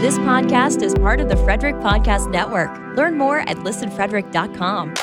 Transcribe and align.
This 0.00 0.16
podcast 0.20 0.80
is 0.82 0.94
part 0.94 1.18
of 1.18 1.28
the 1.28 1.36
Frederick 1.38 1.74
Podcast 1.74 2.30
Network. 2.30 2.70
Learn 2.96 3.18
more 3.18 3.40
at 3.40 3.56
listenfrederick.com. 3.56 4.94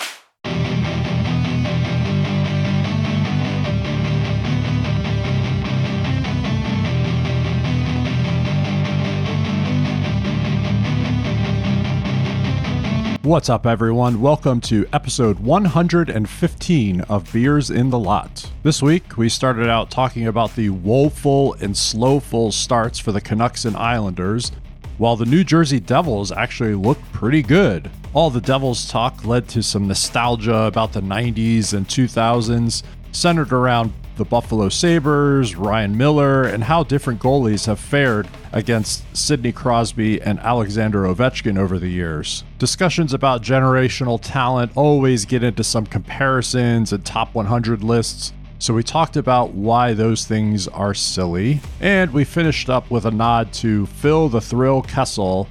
What's 13.23 13.49
up, 13.49 13.65
everyone? 13.65 14.21
Welcome 14.21 14.61
to 14.61 14.87
episode 14.93 15.39
115 15.39 17.01
of 17.01 17.33
Beers 17.33 17.69
in 17.69 17.89
the 17.89 17.99
Lot. 17.99 18.49
This 18.63 18.81
week, 18.81 19.17
we 19.17 19.27
started 19.27 19.67
out 19.67 19.91
talking 19.91 20.27
about 20.27 20.55
the 20.55 20.69
woeful 20.69 21.55
and 21.55 21.75
slowful 21.75 22.53
starts 22.53 22.97
for 22.97 23.11
the 23.11 23.19
Canucks 23.19 23.65
and 23.65 23.75
Islanders, 23.75 24.53
while 24.97 25.15
the 25.15 25.25
New 25.25 25.43
Jersey 25.43 25.79
Devils 25.79 26.31
actually 26.31 26.75
looked 26.75 27.11
pretty 27.11 27.41
good. 27.41 27.89
All 28.13 28.29
the 28.29 28.41
Devils 28.41 28.87
talk 28.87 29.25
led 29.25 29.47
to 29.49 29.61
some 29.61 29.87
nostalgia 29.87 30.63
about 30.63 30.93
the 30.93 31.01
90s 31.01 31.73
and 31.73 31.87
2000s, 31.87 32.83
centered 33.11 33.51
around 33.51 33.93
the 34.15 34.25
Buffalo 34.25 34.69
Sabres, 34.69 35.55
Ryan 35.55 35.97
Miller, 35.97 36.43
and 36.43 36.63
how 36.63 36.83
different 36.83 37.19
goalies 37.19 37.65
have 37.65 37.79
fared 37.79 38.27
against 38.53 39.03
Sidney 39.15 39.51
Crosby 39.51 40.21
and 40.21 40.39
Alexander 40.39 41.03
Ovechkin 41.03 41.57
over 41.57 41.77
the 41.77 41.89
years. 41.89 42.45
Discussions 42.57 43.13
about 43.13 43.41
generational 43.41 44.19
talent 44.21 44.71
always 44.75 45.25
get 45.25 45.43
into 45.43 45.63
some 45.63 45.85
comparisons 45.85 46.93
and 46.93 47.05
top 47.05 47.35
100 47.35 47.83
lists. 47.83 48.31
So 48.59 48.73
we 48.73 48.83
talked 48.83 49.17
about 49.17 49.51
why 49.51 49.93
those 49.93 50.25
things 50.25 50.67
are 50.67 50.93
silly, 50.93 51.59
and 51.81 52.11
we 52.13 52.23
finished 52.23 52.69
up 52.69 52.89
with 52.89 53.05
a 53.05 53.11
nod 53.11 53.51
to 53.53 53.85
Phil 53.85 54.29
the 54.29 54.41
Thrill 54.41 54.81
Kessel 54.81 55.47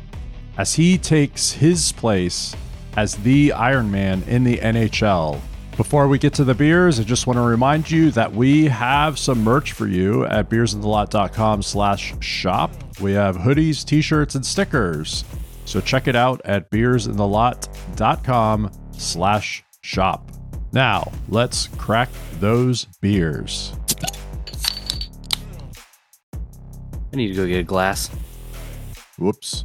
as 0.56 0.74
he 0.74 0.98
takes 0.98 1.52
his 1.52 1.92
place 1.92 2.56
as 2.96 3.16
the 3.16 3.52
Iron 3.52 3.90
Man 3.90 4.22
in 4.24 4.44
the 4.44 4.58
NHL. 4.58 5.40
Before 5.76 6.06
we 6.06 6.18
get 6.18 6.32
to 6.34 6.44
the 6.44 6.54
beers, 6.54 7.00
I 7.00 7.02
just 7.02 7.26
want 7.26 7.36
to 7.36 7.42
remind 7.42 7.90
you 7.90 8.12
that 8.12 8.32
we 8.32 8.66
have 8.66 9.18
some 9.18 9.42
merch 9.42 9.72
for 9.72 9.88
you 9.88 10.24
at 10.26 10.48
beersinthelot.com 10.48 11.62
slash 11.62 12.14
shop. 12.20 12.70
We 13.00 13.12
have 13.14 13.36
hoodies, 13.36 13.84
t-shirts, 13.84 14.36
and 14.36 14.46
stickers. 14.46 15.24
So 15.64 15.80
check 15.80 16.06
it 16.06 16.14
out 16.14 16.40
at 16.44 16.70
beersinthelot.com 16.70 18.70
slash 18.92 19.64
shop. 19.80 20.30
Now, 20.74 21.12
let's 21.28 21.68
crack 21.78 22.08
those 22.40 22.86
beers. 23.00 23.72
I 27.12 27.16
need 27.16 27.28
to 27.28 27.34
go 27.34 27.46
get 27.46 27.60
a 27.60 27.62
glass. 27.62 28.10
Whoops. 29.16 29.64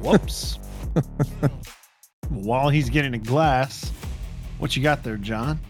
Whoops. 0.00 0.58
While 2.30 2.70
he's 2.70 2.88
getting 2.88 3.12
a 3.12 3.18
glass, 3.18 3.92
what 4.56 4.74
you 4.74 4.82
got 4.82 5.02
there, 5.02 5.18
John? 5.18 5.60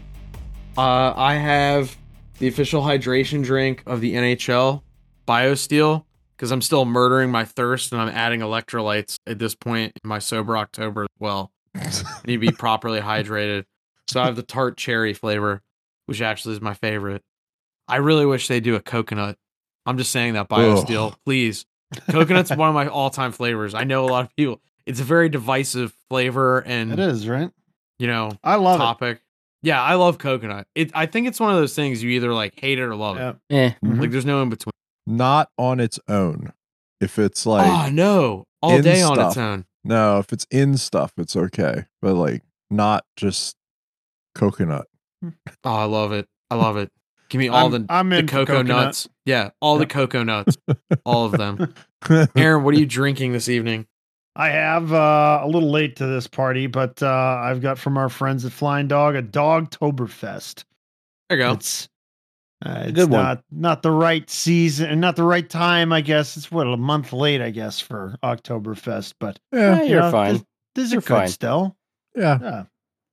Uh, 0.77 1.11
I 1.13 1.33
have 1.33 1.93
the 2.39 2.47
official 2.47 2.81
hydration 2.81 3.43
drink 3.43 3.83
of 3.85 3.99
the 3.99 4.13
NHL, 4.13 4.83
BioSteel, 5.27 6.05
because 6.37 6.51
I'm 6.51 6.61
still 6.61 6.85
murdering 6.85 7.29
my 7.29 7.43
thirst 7.43 7.91
and 7.91 8.01
I'm 8.01 8.07
adding 8.07 8.39
electrolytes 8.39 9.17
at 9.27 9.37
this 9.37 9.53
point 9.53 9.91
in 10.01 10.07
my 10.07 10.19
sober 10.19 10.57
October 10.57 11.03
as 11.03 11.09
well. 11.19 11.51
I 11.75 11.91
need 12.25 12.35
to 12.35 12.39
be 12.39 12.51
properly 12.57 13.01
hydrated. 13.01 13.65
So 14.07 14.21
I 14.21 14.25
have 14.25 14.35
the 14.35 14.43
tart 14.43 14.77
cherry 14.77 15.13
flavor, 15.13 15.61
which 16.05 16.21
actually 16.21 16.53
is 16.55 16.61
my 16.61 16.73
favorite. 16.73 17.23
I 17.87 17.97
really 17.97 18.25
wish 18.25 18.47
they 18.47 18.59
do 18.59 18.75
a 18.75 18.79
coconut. 18.79 19.37
I'm 19.85 19.97
just 19.97 20.11
saying 20.11 20.33
that 20.33 20.49
BioSteel, 20.49 21.11
Ugh. 21.11 21.17
please. 21.25 21.65
Coconut's 22.09 22.49
one 22.55 22.69
of 22.69 22.75
my 22.75 22.87
all-time 22.87 23.31
flavors. 23.31 23.73
I 23.73 23.83
know 23.83 24.05
a 24.05 24.09
lot 24.09 24.25
of 24.25 24.35
people. 24.35 24.59
It's 24.85 24.99
a 24.99 25.03
very 25.03 25.29
divisive 25.29 25.93
flavor 26.09 26.59
and 26.59 26.91
It 26.93 26.99
is, 26.99 27.27
right? 27.27 27.51
you 27.97 28.07
know 28.07 28.31
I 28.43 28.55
love 28.55 28.77
topic. 28.79 29.21
Yeah, 29.63 29.81
I 29.81 29.95
love 29.95 30.17
coconut. 30.17 30.67
It 30.75 30.91
I 30.93 31.05
think 31.07 31.27
it's 31.27 31.39
one 31.39 31.49
of 31.51 31.55
those 31.57 31.73
things 31.73 32.03
you 32.03 32.09
either 32.11 32.33
like 32.33 32.59
hate 32.59 32.77
it 32.77 32.83
or 32.83 32.95
love 32.95 33.17
it. 33.17 33.21
it. 33.21 33.35
Yeah. 33.49 33.59
Eh, 33.61 33.73
Mhm. 33.83 33.99
Like 34.01 34.11
there's 34.11 34.25
no 34.25 34.41
in 34.43 34.49
between. 34.49 34.71
Not 35.07 35.49
on 35.57 35.79
its 35.79 35.99
own. 36.07 36.51
If 37.01 37.17
it's 37.17 37.45
like 37.45 37.65
oh 37.67 37.89
no, 37.91 38.45
all 38.61 38.75
in 38.75 38.83
day 38.83 39.01
on 39.01 39.19
its 39.19 39.37
own. 39.37 39.65
no, 39.83 40.19
if 40.19 40.31
it's 40.33 40.45
in 40.51 40.77
stuff, 40.77 41.13
it's 41.17 41.35
okay. 41.35 41.85
But 42.01 42.13
like 42.15 42.43
not 42.69 43.05
just 43.15 43.55
coconut. 44.35 44.85
Oh, 45.23 45.31
I 45.63 45.85
love 45.85 46.11
it. 46.11 46.27
I 46.51 46.55
love 46.55 46.77
it. 46.77 46.91
Give 47.29 47.39
me 47.39 47.47
all 47.47 47.73
I'm- 47.73 47.85
the 47.87 47.93
I'm 47.93 48.09
the 48.09 48.23
cocoa 48.23 48.45
coconut. 48.57 48.67
nuts. 48.85 49.09
Yeah, 49.25 49.49
all 49.59 49.77
the 49.79 49.87
cocoa 49.87 50.21
nuts, 50.23 50.55
all 51.05 51.25
of 51.25 51.31
them. 51.31 51.73
Aaron, 52.35 52.63
what 52.63 52.75
are 52.75 52.77
you 52.77 52.85
drinking 52.85 53.31
this 53.33 53.49
evening? 53.49 53.87
I 54.35 54.49
have 54.49 54.93
uh, 54.93 55.39
a 55.41 55.47
little 55.47 55.71
late 55.71 55.95
to 55.95 56.05
this 56.05 56.27
party, 56.27 56.67
but 56.67 57.01
uh, 57.01 57.07
I've 57.41 57.61
got 57.61 57.79
from 57.79 57.97
our 57.97 58.09
friends 58.09 58.45
at 58.45 58.51
Flying 58.51 58.87
Dog 58.87 59.15
a 59.15 59.23
Dogtoberfest. 59.23 60.65
There 61.29 61.39
you 61.39 61.43
go. 61.45 61.51
It's 61.53 61.89
uh, 62.65 62.83
it's 62.85 62.91
good 62.93 63.09
one. 63.09 63.23
not 63.23 63.43
not 63.51 63.81
the 63.81 63.91
right 63.91 64.29
season 64.29 64.89
and 64.89 65.01
not 65.01 65.15
the 65.15 65.23
right 65.23 65.49
time. 65.49 65.91
I 65.91 66.01
guess 66.01 66.37
it's 66.37 66.51
what 66.51 66.67
a 66.67 66.77
month 66.77 67.11
late. 67.13 67.41
I 67.41 67.49
guess 67.49 67.79
for 67.79 68.15
Oktoberfest, 68.23 69.13
but 69.19 69.39
yeah, 69.51 69.81
you 69.83 69.89
you're 69.91 70.01
know, 70.01 70.11
fine. 70.11 70.33
This, 70.33 70.43
this 70.75 70.91
You're 70.91 70.99
are 70.99 71.01
good 71.01 71.07
fine. 71.07 71.27
still. 71.29 71.75
yeah, 72.15 72.37
Yeah, 72.41 72.63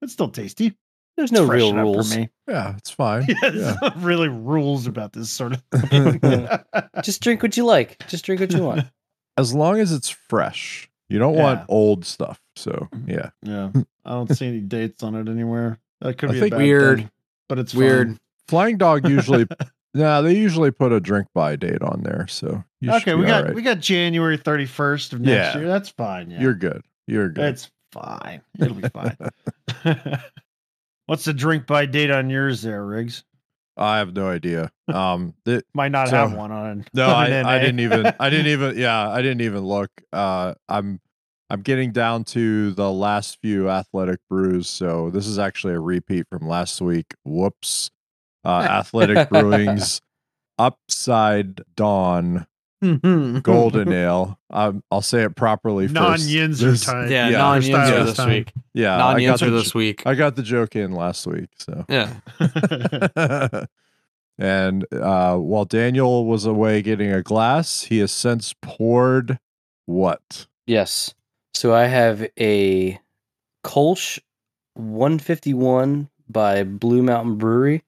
it's 0.02 0.12
still 0.12 0.28
tasty. 0.28 0.76
There's 1.16 1.30
It's 1.30 1.32
no 1.32 1.44
real 1.46 1.70
freshen 1.70 1.76
for 1.76 1.82
rules. 1.82 2.16
me. 2.16 2.28
yeah, 2.48 2.76
it's 2.76 2.90
fine. 2.90 3.26
Yeah, 3.28 3.34
Yeah. 3.42 3.50
there's 3.50 3.80
not 3.82 4.02
really 4.02 4.28
rules 4.28 4.86
about 4.86 5.12
this 5.12 5.30
sort 5.30 5.52
of 5.52 5.62
thing. 5.90 6.20
Just 7.02 7.22
drink 7.22 7.42
what 7.42 7.56
you 7.56 7.64
like. 7.64 8.06
Just 8.08 8.24
drink 8.24 8.40
what 8.40 8.52
you 8.52 8.62
want. 8.62 8.86
as 9.36 9.54
long 9.54 9.78
as 9.80 9.92
it's 9.92 10.08
fresh. 10.08 10.88
You 11.08 11.18
don't 11.18 11.34
Yeah. 11.34 11.42
want 11.42 11.64
old 11.68 12.04
stuff. 12.06 12.40
So 12.56 12.88
mm-hmm. 12.94 13.10
yeah, 13.10 13.30
yeah, 13.42 13.70
I 14.04 14.10
don't 14.10 14.34
see 14.34 14.46
any 14.46 14.60
dates 14.60 15.02
on 15.02 15.14
it 15.14 15.28
anywhere. 15.28 15.78
That 16.00 16.16
could 16.18 16.30
I 16.30 16.32
be 16.32 16.38
a 16.46 16.48
bad 16.50 16.58
Weird. 16.58 16.98
thing, 17.00 17.10
but 17.48 17.58
it's 17.58 17.74
Weird. 17.74 18.08
fine. 18.08 18.18
Flying 18.48 18.76
Dog 18.78 19.06
usually. 19.08 19.46
nah, 19.94 20.20
they 20.22 20.34
usually 20.34 20.70
put 20.70 20.92
a 20.92 21.00
drink 21.00 21.28
by 21.34 21.56
date 21.56 21.82
on 21.82 22.02
there. 22.02 22.26
So 22.28 22.64
you 22.80 22.90
Okay, 22.92 23.12
be 23.12 23.20
we 23.20 23.26
got 23.26 23.40
all 23.42 23.46
right. 23.48 23.54
we 23.54 23.62
got 23.62 23.80
January 23.80 24.36
thirty 24.38 24.64
first 24.66 25.12
of 25.12 25.20
next 25.20 25.54
Yeah. 25.54 25.60
year. 25.60 25.68
That's 25.68 25.90
fine. 25.90 26.30
Yeah, 26.30 26.40
You're 26.40 26.54
good. 26.54 26.82
You're 27.06 27.28
good. 27.28 27.44
it's 27.44 27.70
fine. 27.92 28.40
It'll 28.58 28.74
be 28.74 28.88
fine. 28.88 29.16
What's 31.12 31.26
the 31.26 31.34
drink 31.34 31.66
by 31.66 31.84
date 31.84 32.10
on 32.10 32.30
yours 32.30 32.62
there, 32.62 32.82
Riggs? 32.86 33.22
I 33.76 33.98
have 33.98 34.14
no 34.14 34.28
idea. 34.28 34.72
Um, 34.92 35.34
th- 35.44 35.62
Might 35.74 35.92
not 35.92 36.08
So- 36.08 36.16
have 36.16 36.32
one 36.32 36.50
on. 36.50 36.86
no, 36.94 37.06
on 37.06 37.32
I, 37.32 37.56
I 37.56 37.58
didn't 37.58 37.80
even. 37.80 38.12
I 38.18 38.30
didn't 38.30 38.46
even. 38.52 38.78
Yeah, 38.78 39.10
I 39.10 39.20
didn't 39.20 39.42
even 39.42 39.60
look. 39.60 39.90
Uh, 40.10 40.54
I'm. 40.70 41.00
I'm 41.50 41.60
getting 41.60 41.92
down 41.92 42.24
to 42.24 42.70
the 42.72 42.90
last 42.90 43.38
few 43.42 43.68
athletic 43.68 44.20
brews, 44.30 44.68
so 44.70 45.10
this 45.10 45.26
is 45.26 45.38
actually 45.38 45.74
a 45.74 45.80
repeat 45.80 46.26
from 46.30 46.48
last 46.48 46.80
week. 46.80 47.12
Whoops. 47.26 47.90
Uh, 48.42 48.66
athletic 48.70 49.28
Brewing's 49.30 50.00
Upside 50.58 51.60
Dawn 51.76 52.46
Golden 53.42 53.92
Ale. 53.92 54.38
Um, 54.50 54.82
I'll 54.90 55.02
say 55.02 55.22
it 55.22 55.36
properly 55.36 55.86
first. 55.86 55.94
non 55.94 56.18
yinzer 56.18 56.70
This- 56.72 56.84
time. 56.84 57.10
Yeah, 57.10 57.28
Yeah. 57.28 57.38
non 57.38 57.62
Style 57.62 57.76
yinzer 57.90 57.98
this 58.00 58.06
this 58.08 58.16
time. 58.16 58.28
week. 58.30 58.52
Yeah, 58.74 58.96
non 58.96 59.16
I 59.16 59.24
got 59.24 59.38
yinzer 59.38 59.44
the 59.46 59.50
this 59.50 59.74
week. 59.74 60.02
I 60.04 60.14
got 60.14 60.36
the 60.36 60.42
joke 60.42 60.74
in 60.76 60.92
last 60.92 61.26
week, 61.26 61.48
so. 61.58 61.84
Yeah. 61.88 62.12
and 64.38 64.84
uh, 64.92 65.36
while 65.36 65.64
Daniel 65.64 66.26
was 66.26 66.44
away 66.44 66.82
getting 66.82 67.12
a 67.12 67.22
glass, 67.22 67.82
he 67.84 67.98
has 67.98 68.10
since 68.12 68.54
poured 68.62 69.38
what? 69.86 70.46
Yes. 70.66 71.14
So 71.54 71.74
I 71.74 71.84
have 71.86 72.26
a 72.40 72.98
Kolsch 73.64 74.18
151 74.74 76.08
by 76.28 76.64
Blue 76.64 77.02
Mountain 77.02 77.36
Brewery. 77.36 77.84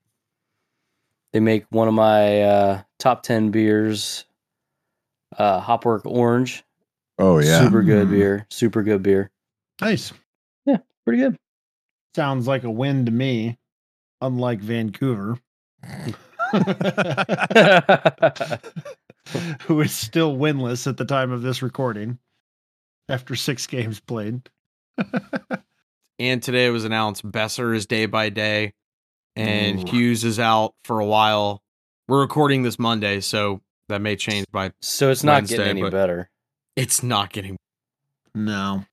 They 1.33 1.41
make 1.41 1.65
one 1.71 1.89
of 1.89 1.95
my 1.95 2.43
uh, 2.43 2.83
top 2.99 3.23
10 3.25 3.51
beers, 3.51 4.25
uh, 5.39 5.61
Hopwork 5.61 6.03
Orange. 6.05 6.65
Oh 7.19 7.39
yeah, 7.39 7.61
Super 7.63 7.83
good 7.83 8.09
Mm. 8.09 8.11
beer. 8.11 8.47
Super 8.51 8.83
good 8.83 9.03
beer. 9.03 9.31
nice. 9.81 10.13
Yeah, 10.67 10.79
pretty 11.05 11.21
good. 11.23 11.37
Sounds 12.17 12.47
like 12.47 12.65
a 12.65 12.71
win 12.71 13.07
to 13.07 13.13
me. 13.13 13.59
Unlike 14.21 14.61
Vancouver, 14.61 15.39
who 19.63 19.81
is 19.81 19.93
still 19.93 20.37
winless 20.37 20.87
at 20.87 20.97
the 20.97 21.05
time 21.05 21.31
of 21.31 21.43
this 21.43 21.61
recording 21.63 22.19
after 23.09 23.35
six 23.37 23.67
games 23.67 24.01
played. 24.01 24.49
And 26.21 26.41
today 26.41 26.67
it 26.67 26.71
was 26.71 26.85
announced 26.85 27.29
Boeser 27.29 27.75
is 27.75 27.87
day 27.87 28.07
by 28.07 28.29
day, 28.29 28.73
and 29.35 29.81
Ooh. 29.81 29.91
Hughes 29.91 30.23
is 30.23 30.39
out 30.39 30.75
for 30.85 31.01
a 31.01 31.05
while. 31.05 31.61
We're 32.07 32.21
recording 32.21 32.63
this 32.63 32.79
Monday, 32.79 33.19
so 33.19 33.61
that 33.89 34.01
may 34.01 34.17
change 34.17 34.47
by. 34.51 34.73
so 34.81 35.11
it's 35.11 35.25
not 35.25 35.35
Wednesday, 35.35 35.59
getting 35.59 35.83
any 35.83 35.91
better. 35.91 36.31
It's 36.77 37.03
not 37.03 37.33
getting. 37.33 37.57
No. 38.35 38.85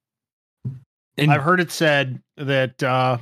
And 1.17 1.31
I've 1.31 1.41
heard 1.41 1.59
it 1.59 1.71
said 1.71 2.21
that 2.37 2.81
uh, 2.81 3.17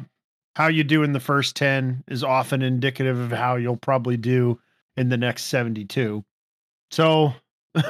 how 0.55 0.67
you 0.67 0.83
do 0.83 1.03
in 1.03 1.13
the 1.13 1.19
first 1.19 1.55
10 1.55 2.03
is 2.07 2.23
often 2.23 2.61
indicative 2.61 3.19
of 3.19 3.31
how 3.31 3.55
you'll 3.55 3.77
probably 3.77 4.17
do 4.17 4.59
in 4.95 5.09
the 5.09 5.17
next 5.17 5.45
72. 5.45 6.23
So 6.91 7.33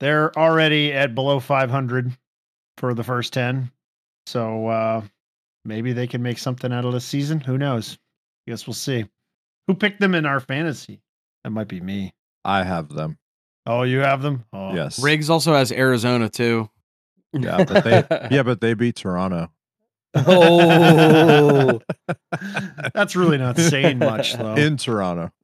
They're 0.00 0.36
already 0.38 0.92
at 0.92 1.14
below 1.14 1.40
500 1.40 2.12
for 2.76 2.94
the 2.94 3.04
first 3.04 3.32
10. 3.32 3.70
So 4.26 4.68
uh, 4.68 5.02
maybe 5.64 5.92
they 5.92 6.06
can 6.06 6.22
make 6.22 6.38
something 6.38 6.72
out 6.72 6.84
of 6.84 6.92
this 6.92 7.04
season. 7.04 7.40
Who 7.40 7.58
knows? 7.58 7.98
I 8.46 8.52
guess 8.52 8.66
we'll 8.66 8.74
see. 8.74 9.06
Who 9.66 9.74
picked 9.74 10.00
them 10.00 10.14
in 10.14 10.26
our 10.26 10.40
fantasy? 10.40 11.00
That 11.44 11.50
might 11.50 11.68
be 11.68 11.80
me. 11.80 12.12
I 12.44 12.62
have 12.64 12.88
them. 12.88 13.18
Oh, 13.66 13.82
you 13.82 13.98
have 13.98 14.22
them? 14.22 14.44
Oh. 14.52 14.74
Yes. 14.74 14.98
Riggs 14.98 15.28
also 15.30 15.52
has 15.54 15.70
Arizona 15.72 16.28
too. 16.28 16.70
Yeah, 17.32 17.64
but 17.64 17.84
they 17.84 18.28
yeah, 18.30 18.42
but 18.42 18.60
they 18.60 18.74
beat 18.74 18.96
Toronto. 18.96 19.50
oh, 20.14 21.80
That's 22.94 23.14
really 23.14 23.36
not 23.36 23.58
saying 23.58 23.98
much, 23.98 24.34
though. 24.34 24.54
In 24.54 24.76
Toronto. 24.76 25.30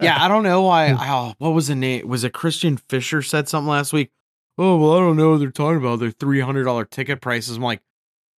Yeah, 0.00 0.16
I 0.22 0.28
don't 0.28 0.42
know 0.42 0.62
why. 0.62 0.96
Oh, 0.98 1.34
what 1.38 1.50
was 1.50 1.68
the 1.68 1.74
name? 1.74 2.08
Was 2.08 2.24
it 2.24 2.32
Christian 2.32 2.76
Fischer 2.76 3.22
said 3.22 3.48
something 3.48 3.68
last 3.68 3.92
week? 3.92 4.10
Oh 4.56 4.76
well, 4.76 4.94
I 4.94 4.98
don't 5.00 5.16
know 5.16 5.30
what 5.30 5.38
they're 5.40 5.50
talking 5.52 5.78
about. 5.78 6.00
Their 6.00 6.10
three 6.10 6.40
hundred 6.40 6.64
dollar 6.64 6.84
ticket 6.84 7.20
prices. 7.20 7.56
I'm 7.56 7.62
like, 7.62 7.80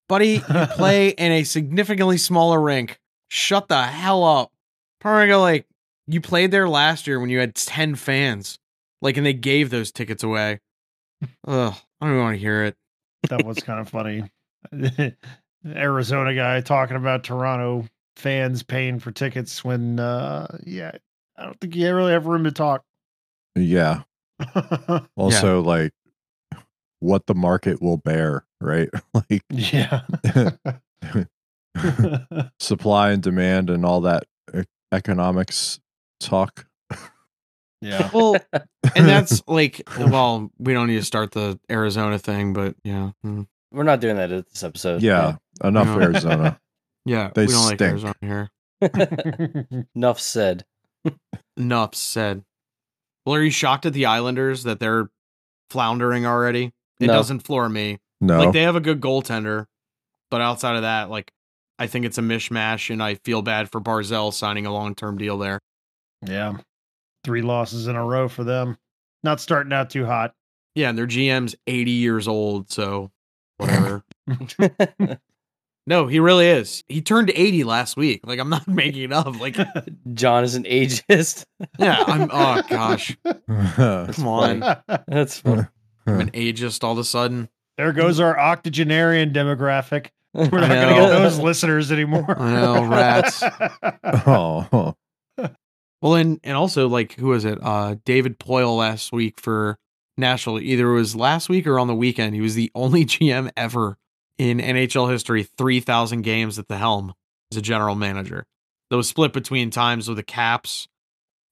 buddy, 0.09 0.43
you 0.47 0.67
play 0.77 1.09
in 1.09 1.33
a 1.33 1.45
significantly 1.45 2.19
smaller 2.19 2.61
rink. 2.61 2.99
Shut 3.29 3.69
the 3.69 3.83
hell 3.83 4.23
up. 4.23 4.53
Probably 5.01 5.29
go 5.29 5.41
like 5.41 5.67
you 6.13 6.21
played 6.21 6.51
there 6.51 6.69
last 6.69 7.07
year 7.07 7.21
when 7.21 7.31
you 7.31 7.39
had 7.39 7.55
ten 7.55 7.95
fans, 7.95 8.59
like, 9.01 9.17
and 9.17 9.25
they 9.25 9.33
gave 9.33 9.71
those 9.71 9.93
tickets 9.93 10.23
away. 10.23 10.61
Ugh, 11.47 11.75
I 12.01 12.07
don't 12.07 12.15
even 12.15 12.23
want 12.25 12.35
to 12.35 12.41
hear 12.41 12.65
it. 12.65 12.77
that 13.29 13.45
was 13.45 13.59
kind 13.59 13.81
of 13.81 13.89
funny. 13.89 14.25
Arizona 15.67 16.35
guy 16.35 16.61
talking 16.61 16.97
about 16.97 17.25
Toronto 17.25 17.87
fans 18.17 18.63
paying 18.63 18.99
for 18.99 19.11
tickets 19.11 19.65
when, 19.65 20.01
uh, 20.01 20.59
yeah, 20.65 20.93
I 21.37 21.45
don't 21.45 21.61
think 21.61 21.77
you 21.77 21.95
really 21.95 22.13
have 22.13 22.27
room 22.27 22.45
to 22.45 22.53
talk. 22.53 22.83
Yeah. 23.57 24.03
Also, 25.17 25.61
like 25.61 25.93
what 27.01 27.27
the 27.27 27.35
market 27.35 27.83
will 27.83 27.99
bear, 27.99 28.47
right? 28.61 28.89
like 29.15 29.45
yeah. 29.51 30.03
supply 32.59 33.11
and 33.11 33.23
demand 33.23 33.69
and 33.69 33.85
all 33.85 34.01
that 34.01 34.25
e- 34.57 34.63
economics 34.93 35.79
talk. 36.21 36.67
yeah. 37.81 38.11
Well, 38.15 38.37
and 38.95 39.09
that's 39.09 39.43
like, 39.49 39.83
well, 39.99 40.51
we 40.59 40.73
don't 40.73 40.87
need 40.87 40.97
to 40.97 41.05
start 41.05 41.33
the 41.33 41.59
Arizona 41.71 42.19
thing, 42.19 42.53
but 42.53 42.75
yeah, 42.85 43.11
mm. 43.25 43.47
we're 43.73 43.83
not 43.85 44.01
doing 44.01 44.17
that 44.17 44.31
at 44.31 44.49
this 44.49 44.63
episode. 44.63 45.03
Yeah, 45.03 45.37
enough 45.65 45.87
No. 45.89 46.01
Arizona. 46.01 46.61
yeah, 47.05 47.31
They 47.35 47.47
we 47.47 47.53
don't 47.53 47.65
like. 47.65 47.81
Arizona 47.81 48.15
here. 48.21 48.51
Enough 49.95 50.21
said. 50.21 50.65
Enough 51.57 51.95
said. 51.95 52.45
Well, 53.25 53.37
are 53.37 53.43
you 53.43 53.51
shocked 53.51 53.87
at 53.87 53.93
the 53.93 54.07
Islanders 54.07 54.63
that 54.65 54.81
they're 54.81 55.11
floundering 55.71 56.27
already? 56.27 56.73
It 56.99 57.07
No. 57.07 57.15
doesn't 57.15 57.41
floor 57.41 57.69
me. 57.69 57.99
No. 58.21 58.39
Like 58.39 58.53
they 58.53 58.63
have 58.63 58.77
a 58.77 58.81
good 58.81 59.01
goaltender, 59.01 59.67
but 60.31 60.41
outside 60.41 60.77
of 60.77 60.83
that, 60.83 61.09
like 61.11 61.33
I 61.79 61.87
think 61.87 62.05
it's 62.05 62.19
a 62.19 62.23
mishmash, 62.23 62.91
and 62.91 63.03
I 63.03 63.15
feel 63.15 63.41
bad 63.41 63.71
for 63.71 63.81
Barzal 63.81 64.33
signing 64.35 64.67
a 64.67 64.73
long 64.73 64.95
term 64.95 65.17
deal 65.17 65.39
there. 65.39 65.61
Yeah. 66.27 66.55
Three 67.25 67.43
losses 67.43 67.87
in 67.87 67.97
a 67.97 68.05
row 68.05 68.29
for 68.29 68.45
them. 68.45 68.79
Not 69.23 69.41
starting 69.41 69.73
out 69.73 69.91
too 69.91 70.07
hot. 70.07 70.35
Yeah, 70.75 70.89
and 70.89 70.97
their 70.99 71.07
GM's 71.07 71.55
eighty 71.67 71.91
years 71.91 72.27
old, 72.29 72.71
so 72.71 73.11
whatever. 73.59 74.03
no, 75.87 76.07
he 76.07 76.21
really 76.21 76.47
is. 76.47 76.83
He 76.89 77.03
turned 77.03 77.31
eighty 77.35 77.65
last 77.65 77.97
week. 77.97 78.21
Like 78.25 78.39
I'm 78.39 78.49
not 78.49 78.67
making 78.69 79.03
it 79.03 79.13
up. 79.13 79.39
Like 79.39 79.57
John 80.15 80.45
is 80.45 80.55
an 80.55 80.65
ageist. 80.65 81.45
yeah, 81.79 82.03
I'm. 82.07 82.31
Oh 82.33 82.63
gosh, 82.69 83.17
come 83.25 84.27
on, 84.29 84.61
That's 85.09 85.41
funny. 85.41 85.67
I'm 86.07 86.21
an 86.21 86.31
ageist 86.31 86.83
all 86.83 86.93
of 86.93 86.99
a 86.99 87.05
sudden. 87.05 87.49
there 87.77 87.93
goes 87.93 88.19
our 88.21 88.39
octogenarian 88.39 89.33
demographic. 89.33 90.09
We're 90.33 90.45
not 90.45 90.69
going 90.69 90.89
to 90.89 90.95
get 90.95 91.09
those 91.09 91.39
listeners 91.41 91.91
anymore. 91.91 92.37
I 92.39 92.53
know, 92.53 92.85
rats. 92.87 93.43
oh, 94.27 94.95
Well, 96.03 96.15
and 96.15 96.41
and 96.43 96.57
also 96.57 96.89
like 96.89 97.15
who 97.15 97.29
was 97.29 97.45
it? 97.45 97.59
Uh, 97.63 97.97
David 98.05 98.39
Poile 98.39 98.77
last 98.77 99.13
week 99.13 99.41
for 99.41 99.79
Nashville. 100.17 100.59
Either 100.59 100.91
it 100.91 100.95
was 100.95 101.15
last 101.15 101.49
week 101.49 101.67
or 101.67 101.79
on 101.79 101.89
the 101.89 101.95
weekend. 101.95 102.35
He 102.35 102.41
was 102.41 102.55
the 102.55 102.71
only 102.75 103.05
GM 103.05 103.51
ever 103.57 103.99
in 104.39 104.59
NHL 104.59 105.11
history, 105.11 105.43
three 105.43 105.81
thousand 105.81 106.23
games 106.23 106.59
at 106.59 106.69
the 106.69 106.79
helm 106.79 107.15
as 107.53 107.59
a 107.59 107.63
general 107.63 107.95
manager. 107.95 108.47
That 108.89 108.97
was 108.97 109.09
split 109.09 109.33
between 109.33 109.71
times 109.71 110.09
with 110.09 110.17
the 110.17 110.23
Caps, 110.23 110.89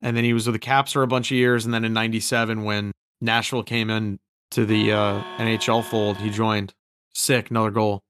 and 0.02 0.16
then 0.16 0.24
he 0.24 0.32
was 0.32 0.46
with 0.46 0.54
the 0.54 0.60
Caps 0.60 0.92
for 0.92 1.02
a 1.02 1.06
bunch 1.06 1.30
of 1.30 1.36
years, 1.36 1.64
and 1.64 1.74
then 1.74 1.84
in 1.84 1.92
'97 1.92 2.64
when 2.64 2.92
Nashville 3.20 3.62
came 3.62 3.90
in 3.90 4.18
to 4.52 4.64
the 4.64 4.92
uh, 4.92 5.22
NHL 5.38 5.84
fold, 5.84 6.16
he 6.16 6.30
joined. 6.30 6.74
Sick, 7.14 7.50
another 7.50 7.70
goal. 7.70 8.02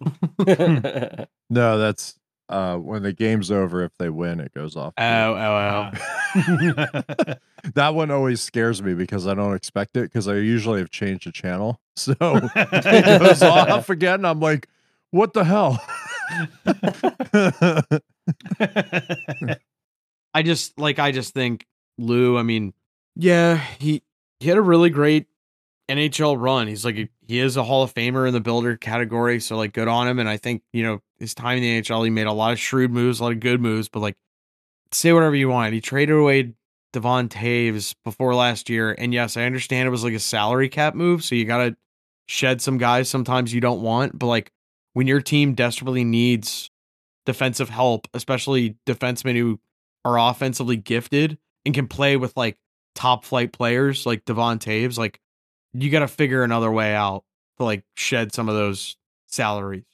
no, 0.46 1.78
that's 1.78 2.17
uh 2.48 2.76
when 2.76 3.02
the 3.02 3.12
game's 3.12 3.50
over 3.50 3.82
if 3.82 3.92
they 3.98 4.08
win 4.08 4.40
it 4.40 4.52
goes 4.54 4.76
off. 4.76 4.94
Oh, 4.96 5.34
oh, 5.34 5.90
oh. 5.92 7.34
that 7.74 7.94
one 7.94 8.10
always 8.10 8.40
scares 8.40 8.82
me 8.82 8.94
because 8.94 9.26
I 9.26 9.34
don't 9.34 9.54
expect 9.54 9.96
it 9.96 10.02
because 10.04 10.28
I 10.28 10.36
usually 10.36 10.80
have 10.80 10.90
changed 10.90 11.26
the 11.26 11.32
channel. 11.32 11.80
So 11.98 12.14
it 12.22 13.20
goes 13.20 13.42
off 13.42 13.90
again. 13.90 14.24
I'm 14.24 14.38
like, 14.38 14.68
what 15.10 15.32
the 15.32 15.42
hell? 15.42 15.82
I 20.32 20.42
just 20.44 20.78
like 20.78 21.00
I 21.00 21.10
just 21.10 21.34
think 21.34 21.66
Lou, 21.98 22.38
I 22.38 22.44
mean, 22.44 22.72
yeah, 23.16 23.60
he 23.80 24.04
he 24.38 24.48
had 24.48 24.58
a 24.58 24.62
really 24.62 24.90
great 24.90 25.26
NHL 25.88 26.40
run. 26.40 26.68
He's 26.68 26.84
like 26.84 27.10
he 27.26 27.38
is 27.40 27.56
a 27.56 27.64
Hall 27.64 27.82
of 27.82 27.92
Famer 27.92 28.28
in 28.28 28.32
the 28.32 28.40
builder 28.40 28.76
category, 28.76 29.40
so 29.40 29.56
like 29.56 29.72
good 29.72 29.88
on 29.88 30.06
him 30.06 30.20
and 30.20 30.28
I 30.28 30.36
think, 30.36 30.62
you 30.72 30.84
know, 30.84 31.00
his 31.18 31.34
time 31.34 31.58
in 31.58 31.62
the 31.62 31.82
NHL 31.82 32.04
he 32.04 32.10
made 32.10 32.26
a 32.26 32.32
lot 32.32 32.52
of 32.52 32.58
shrewd 32.58 32.90
moves, 32.90 33.20
a 33.20 33.24
lot 33.24 33.32
of 33.32 33.40
good 33.40 33.60
moves, 33.60 33.88
but 33.88 34.00
like 34.00 34.16
say 34.92 35.12
whatever 35.12 35.36
you 35.36 35.48
want. 35.48 35.74
He 35.74 35.80
traded 35.80 36.16
away 36.16 36.54
Devon 36.92 37.28
Toews 37.28 37.94
before 38.04 38.34
last 38.34 38.68
year 38.68 38.94
and 38.96 39.12
yes, 39.12 39.36
I 39.36 39.44
understand 39.44 39.86
it 39.86 39.90
was 39.90 40.04
like 40.04 40.14
a 40.14 40.20
salary 40.20 40.68
cap 40.68 40.94
move, 40.94 41.24
so 41.24 41.34
you 41.34 41.44
got 41.44 41.64
to 41.64 41.76
shed 42.26 42.60
some 42.60 42.78
guys 42.78 43.08
sometimes 43.08 43.52
you 43.52 43.60
don't 43.60 43.82
want, 43.82 44.18
but 44.18 44.26
like 44.26 44.52
when 44.92 45.06
your 45.06 45.20
team 45.20 45.54
desperately 45.54 46.04
needs 46.04 46.70
defensive 47.26 47.68
help, 47.68 48.08
especially 48.14 48.76
defensemen 48.86 49.36
who 49.36 49.60
are 50.04 50.18
offensively 50.18 50.76
gifted 50.76 51.38
and 51.64 51.74
can 51.74 51.86
play 51.86 52.16
with 52.16 52.36
like 52.36 52.58
top 52.94 53.24
flight 53.24 53.52
players 53.52 54.06
like 54.06 54.24
Devon 54.24 54.58
Toews, 54.58 54.98
like 54.98 55.20
you 55.72 55.90
got 55.90 56.00
to 56.00 56.08
figure 56.08 56.42
another 56.42 56.70
way 56.70 56.94
out 56.94 57.24
to 57.58 57.64
like 57.64 57.84
shed 57.96 58.32
some 58.32 58.48
of 58.48 58.54
those 58.54 58.96
salaries. 59.26 59.84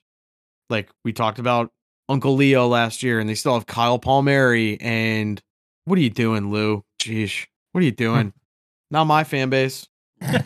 Like 0.75 0.90
we 1.04 1.12
talked 1.12 1.38
about 1.38 1.71
Uncle 2.09 2.35
Leo 2.35 2.66
last 2.66 3.04
year, 3.04 3.21
and 3.21 3.28
they 3.28 3.37
still 3.37 3.54
have 3.54 3.66
Kyle 3.66 3.99
Palmieri. 4.00 4.76
And 4.81 5.40
what 5.85 5.97
are 5.99 6.02
you 6.02 6.11
doing, 6.11 6.50
Lou? 6.50 6.83
Jeez, 7.00 7.47
what 7.71 7.81
are 7.81 7.85
you 7.85 7.93
doing? 7.93 8.33
Not 8.90 9.04
my 9.04 9.23
fan 9.23 9.50
base. 9.50 9.87
yeah, 10.21 10.40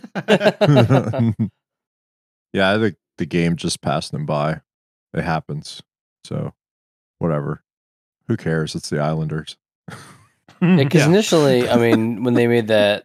I 2.74 2.78
think 2.78 2.96
the 3.16 3.26
game 3.26 3.56
just 3.56 3.80
passed 3.80 4.12
them 4.12 4.26
by. 4.26 4.60
It 5.14 5.24
happens. 5.24 5.82
So 6.24 6.52
whatever. 7.18 7.62
Who 8.26 8.36
cares? 8.36 8.74
It's 8.74 8.90
the 8.90 8.98
Islanders. 9.00 9.56
Because 10.60 11.00
Yeah. 11.02 11.08
initially, 11.08 11.68
I 11.68 11.76
mean, 11.76 12.22
when 12.24 12.34
they 12.34 12.46
made 12.46 12.68
that, 12.68 13.04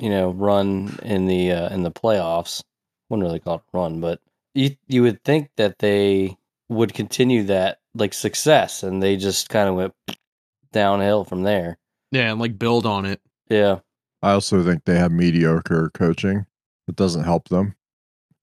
you 0.00 0.10
know, 0.10 0.30
run 0.32 0.98
in 1.02 1.26
the 1.26 1.52
uh, 1.52 1.68
in 1.72 1.84
the 1.84 1.92
playoffs, 1.92 2.62
wouldn't 3.08 3.24
really 3.24 3.38
call 3.38 3.56
it 3.56 3.62
run, 3.72 4.00
but 4.00 4.20
you 4.54 4.76
you 4.86 5.02
would 5.02 5.22
think 5.24 5.50
that 5.56 5.78
they 5.78 6.36
would 6.68 6.94
continue 6.94 7.44
that 7.44 7.78
like 7.94 8.14
success, 8.14 8.82
and 8.82 9.02
they 9.02 9.16
just 9.16 9.48
kind 9.48 9.68
of 9.68 9.74
went 9.74 9.94
downhill 10.72 11.24
from 11.24 11.42
there. 11.42 11.78
Yeah, 12.10 12.30
and 12.32 12.40
like 12.40 12.58
build 12.58 12.86
on 12.86 13.04
it. 13.06 13.20
Yeah, 13.48 13.80
I 14.22 14.32
also 14.32 14.62
think 14.64 14.84
they 14.84 14.96
have 14.98 15.12
mediocre 15.12 15.90
coaching. 15.94 16.46
It 16.88 16.96
doesn't 16.96 17.24
help 17.24 17.48
them. 17.48 17.74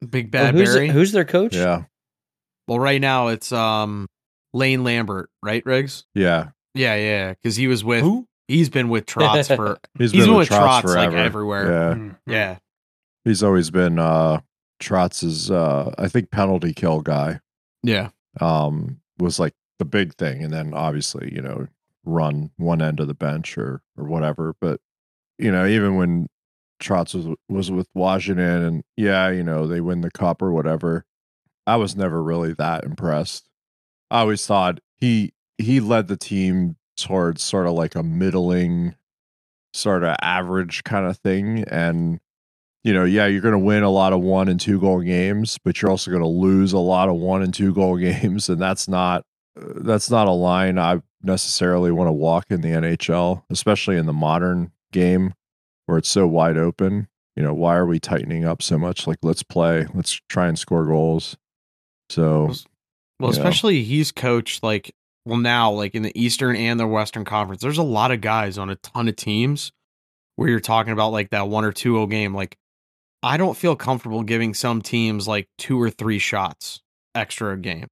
Big 0.09 0.33
Well, 0.33 0.45
bad 0.45 0.55
who's, 0.55 0.73
Barry. 0.73 0.87
who's 0.89 1.11
their 1.11 1.25
coach? 1.25 1.55
Yeah. 1.55 1.83
well, 2.67 2.79
right 2.79 2.99
now 2.99 3.27
it's 3.27 3.51
um 3.51 4.07
Lane 4.53 4.83
Lambert, 4.83 5.29
right, 5.43 5.63
Riggs? 5.65 6.05
Yeah. 6.15 6.49
Yeah, 6.73 6.95
yeah, 6.95 7.33
because 7.33 7.55
he 7.55 7.67
was 7.67 7.83
with 7.83 8.01
Who? 8.01 8.27
he's 8.47 8.69
been 8.69 8.89
with 8.89 9.05
Trotz 9.05 9.55
for 9.55 9.77
He's, 9.97 10.11
He's 10.11 10.21
been 10.21 10.29
been 10.31 10.37
with 10.37 10.49
with 10.49 10.57
Trotz 10.57 10.81
Trotz, 10.83 10.95
like, 10.95 11.13
everywhere. 11.13 11.71
Yeah. 11.71 11.93
Mm. 11.93 12.17
yeah, 12.25 12.57
He's 13.25 13.43
always 13.43 13.69
been 13.69 13.99
uh 13.99 14.39
Trotz's 14.81 15.49
uh 15.51 15.93
I 15.97 16.07
think 16.07 16.31
penalty 16.31 16.73
kill 16.73 17.01
guy. 17.01 17.39
yeah, 17.83 18.09
Um 18.39 18.99
was 19.19 19.39
like 19.39 19.53
the 19.79 19.85
big 19.85 20.15
thing 20.15 20.43
and 20.43 20.51
then 20.53 20.73
obviously, 20.73 21.33
you 21.33 21.41
know, 21.41 21.67
run 22.03 22.51
one 22.57 22.81
end 22.81 22.99
of 22.99 23.07
the 23.07 23.13
bench 23.13 23.57
or 23.57 23.81
or 23.97 24.05
whatever, 24.05 24.55
but 24.59 24.79
you 25.37 25.51
know, 25.51 25.65
even 25.65 25.95
when 25.95 26.27
Trotz 26.81 27.13
was 27.13 27.27
was 27.47 27.71
with 27.71 27.87
Washington 27.93 28.63
and 28.63 28.83
yeah, 28.97 29.29
you 29.29 29.43
know, 29.43 29.67
they 29.67 29.81
win 29.81 30.01
the 30.01 30.11
cup 30.11 30.41
or 30.41 30.51
whatever. 30.51 31.05
I 31.67 31.75
was 31.75 31.95
never 31.95 32.21
really 32.23 32.53
that 32.53 32.83
impressed. 32.83 33.47
I 34.09 34.21
always 34.21 34.45
thought 34.45 34.79
he 34.97 35.33
he 35.57 35.79
led 35.79 36.07
the 36.07 36.17
team 36.17 36.75
towards 36.97 37.43
sort 37.43 37.67
of 37.67 37.73
like 37.73 37.95
a 37.95 38.03
middling 38.03 38.95
sort 39.73 40.03
of 40.03 40.15
average 40.21 40.83
kind 40.83 41.05
of 41.05 41.17
thing. 41.17 41.63
And, 41.69 42.19
you 42.83 42.93
know, 42.93 43.05
yeah, 43.05 43.27
you're 43.27 43.41
going 43.41 43.53
to 43.53 43.59
win 43.59 43.83
a 43.83 43.89
lot 43.89 44.13
of 44.13 44.21
one 44.21 44.47
and 44.47 44.59
two 44.59 44.79
goal 44.79 45.01
games, 45.01 45.57
but 45.63 45.81
you're 45.81 45.91
also 45.91 46.09
going 46.09 46.23
to 46.23 46.27
lose 46.27 46.73
a 46.73 46.79
lot 46.79 47.09
of 47.09 47.15
one 47.15 47.41
and 47.41 47.53
two 47.53 47.73
goal 47.73 47.97
games. 47.97 48.49
And 48.49 48.59
that's 48.59 48.87
not, 48.87 49.23
uh, 49.59 49.73
that's 49.75 50.09
not 50.09 50.27
a 50.27 50.31
line 50.31 50.79
I 50.79 51.01
necessarily 51.21 51.91
want 51.91 52.07
to 52.07 52.13
walk 52.13 52.45
in 52.49 52.61
the 52.61 52.69
NHL, 52.69 53.43
especially 53.49 53.97
in 53.97 54.07
the 54.07 54.13
modern 54.13 54.71
game 54.91 55.33
where 55.85 55.97
it's 55.97 56.09
so 56.09 56.27
wide 56.27 56.57
open. 56.57 57.07
You 57.35 57.43
know, 57.43 57.53
why 57.53 57.75
are 57.75 57.85
we 57.85 57.99
tightening 57.99 58.45
up 58.45 58.61
so 58.61 58.77
much? 58.77 59.07
Like, 59.07 59.19
let's 59.21 59.43
play, 59.43 59.85
let's 59.93 60.19
try 60.27 60.47
and 60.47 60.57
score 60.59 60.85
goals. 60.85 61.37
So, 62.09 62.51
Well, 63.19 63.29
especially 63.29 63.83
he's 63.83 64.11
coached 64.11 64.63
like 64.63 64.93
well 65.25 65.37
now 65.37 65.71
like 65.71 65.95
in 65.95 66.01
the 66.01 66.11
Eastern 66.19 66.55
and 66.55 66.79
the 66.79 66.87
Western 66.87 67.23
Conference. 67.23 67.61
There's 67.61 67.77
a 67.77 67.83
lot 67.83 68.11
of 68.11 68.19
guys 68.19 68.57
on 68.57 68.69
a 68.69 68.75
ton 68.75 69.07
of 69.07 69.15
teams 69.15 69.71
where 70.35 70.49
you're 70.49 70.59
talking 70.59 70.91
about 70.91 71.11
like 71.11 71.29
that 71.29 71.47
one 71.47 71.63
or 71.63 71.71
two 71.71 71.99
o 71.99 72.05
game. 72.07 72.33
Like 72.33 72.57
I 73.23 73.37
don't 73.37 73.55
feel 73.57 73.75
comfortable 73.75 74.23
giving 74.23 74.53
some 74.53 74.81
teams 74.81 75.27
like 75.27 75.47
two 75.57 75.79
or 75.81 75.89
three 75.89 76.19
shots 76.19 76.81
extra 77.13 77.53
a 77.53 77.57
game. 77.57 77.87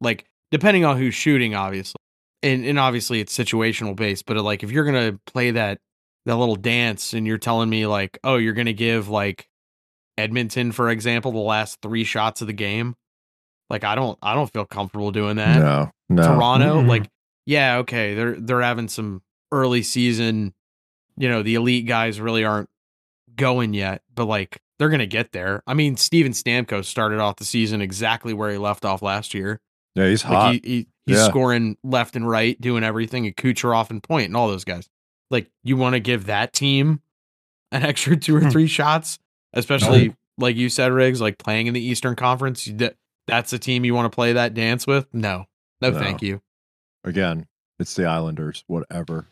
Like 0.00 0.24
depending 0.50 0.84
on 0.84 0.96
who's 0.96 1.14
shooting, 1.14 1.54
obviously. 1.54 1.96
And 2.42 2.64
and 2.64 2.78
obviously 2.78 3.20
it's 3.20 3.36
situational 3.36 3.94
based, 3.94 4.26
but 4.26 4.36
like 4.38 4.62
if 4.62 4.70
you're 4.70 4.84
gonna 4.84 5.18
play 5.26 5.52
that 5.52 5.78
that 6.26 6.36
little 6.36 6.56
dance 6.56 7.12
and 7.14 7.26
you're 7.26 7.38
telling 7.38 7.68
me 7.70 7.86
like, 7.86 8.18
oh, 8.24 8.36
you're 8.36 8.52
gonna 8.54 8.72
give 8.72 9.08
like 9.08 9.48
Edmonton, 10.18 10.72
for 10.72 10.90
example, 10.90 11.32
the 11.32 11.38
last 11.38 11.78
three 11.82 12.04
shots 12.04 12.40
of 12.40 12.46
the 12.46 12.52
game. 12.52 12.94
Like 13.70 13.84
I 13.84 13.94
don't 13.94 14.18
I 14.22 14.34
don't 14.34 14.52
feel 14.52 14.64
comfortable 14.66 15.10
doing 15.12 15.36
that. 15.36 15.58
no, 15.58 15.90
no. 16.08 16.22
Toronto, 16.22 16.82
Mhm. 16.82 16.88
like, 16.88 17.08
yeah, 17.46 17.78
okay, 17.78 18.14
they're 18.14 18.38
they're 18.40 18.60
having 18.62 18.88
some 18.88 19.22
early 19.52 19.82
season, 19.82 20.52
you 21.16 21.28
know, 21.28 21.42
the 21.42 21.54
elite 21.54 21.86
guys 21.86 22.20
really 22.20 22.44
aren't 22.44 22.68
going 23.36 23.74
yet, 23.74 24.02
but 24.14 24.26
like 24.26 24.60
they're 24.78 24.88
gonna 24.90 25.06
get 25.06 25.32
there. 25.32 25.62
I 25.66 25.74
mean, 25.74 25.96
Steven 25.96 26.32
Stamkos 26.32 26.86
started 26.86 27.18
off 27.20 27.36
the 27.36 27.44
season 27.44 27.80
exactly 27.80 28.32
where 28.34 28.50
he 28.50 28.58
left 28.58 28.84
off 28.84 29.02
last 29.02 29.34
year. 29.34 29.60
Yeah, 29.94 30.08
he's 30.08 30.22
hot. 30.22 30.52
Like 30.54 30.64
he, 30.64 30.70
he 30.70 30.86
he's 31.06 31.18
Yeah. 31.18 31.28
scoring 31.28 31.76
left 31.84 32.16
and 32.16 32.28
right, 32.28 32.58
doing 32.60 32.82
everything, 32.84 33.26
and 33.26 33.36
Kucherov 33.36 33.90
and 33.90 34.02
Point 34.02 34.26
and 34.26 34.36
all 34.36 34.48
those 34.48 34.64
guys. 34.64 34.88
Like 35.30 35.50
you 35.62 35.76
want 35.76 35.94
to 35.94 36.00
give 36.00 36.26
that 36.26 36.52
team 36.52 37.00
an 37.70 37.82
extra 37.84 38.16
two 38.16 38.36
or 38.36 38.40
Hmm. 38.40 38.50
three 38.50 38.66
shots, 38.66 39.18
especially 39.54 40.14
like 40.38 40.56
you 40.56 40.68
said, 40.68 40.92
Riggs, 40.92 41.20
like 41.20 41.38
playing 41.38 41.66
in 41.68 41.74
the 41.74 41.84
Eastern 41.84 42.16
Conference. 42.16 42.64
That 42.64 42.96
that's 43.26 43.52
a 43.52 43.58
team 43.58 43.84
you 43.84 43.94
want 43.94 44.10
to 44.10 44.14
play 44.14 44.32
that 44.32 44.52
dance 44.54 44.86
with? 44.86 45.06
No, 45.12 45.44
no, 45.80 45.90
No. 45.90 45.98
thank 45.98 46.22
you. 46.22 46.40
Again, 47.04 47.46
it's 47.78 47.94
the 47.94 48.06
Islanders. 48.06 48.64
Whatever. 48.66 49.26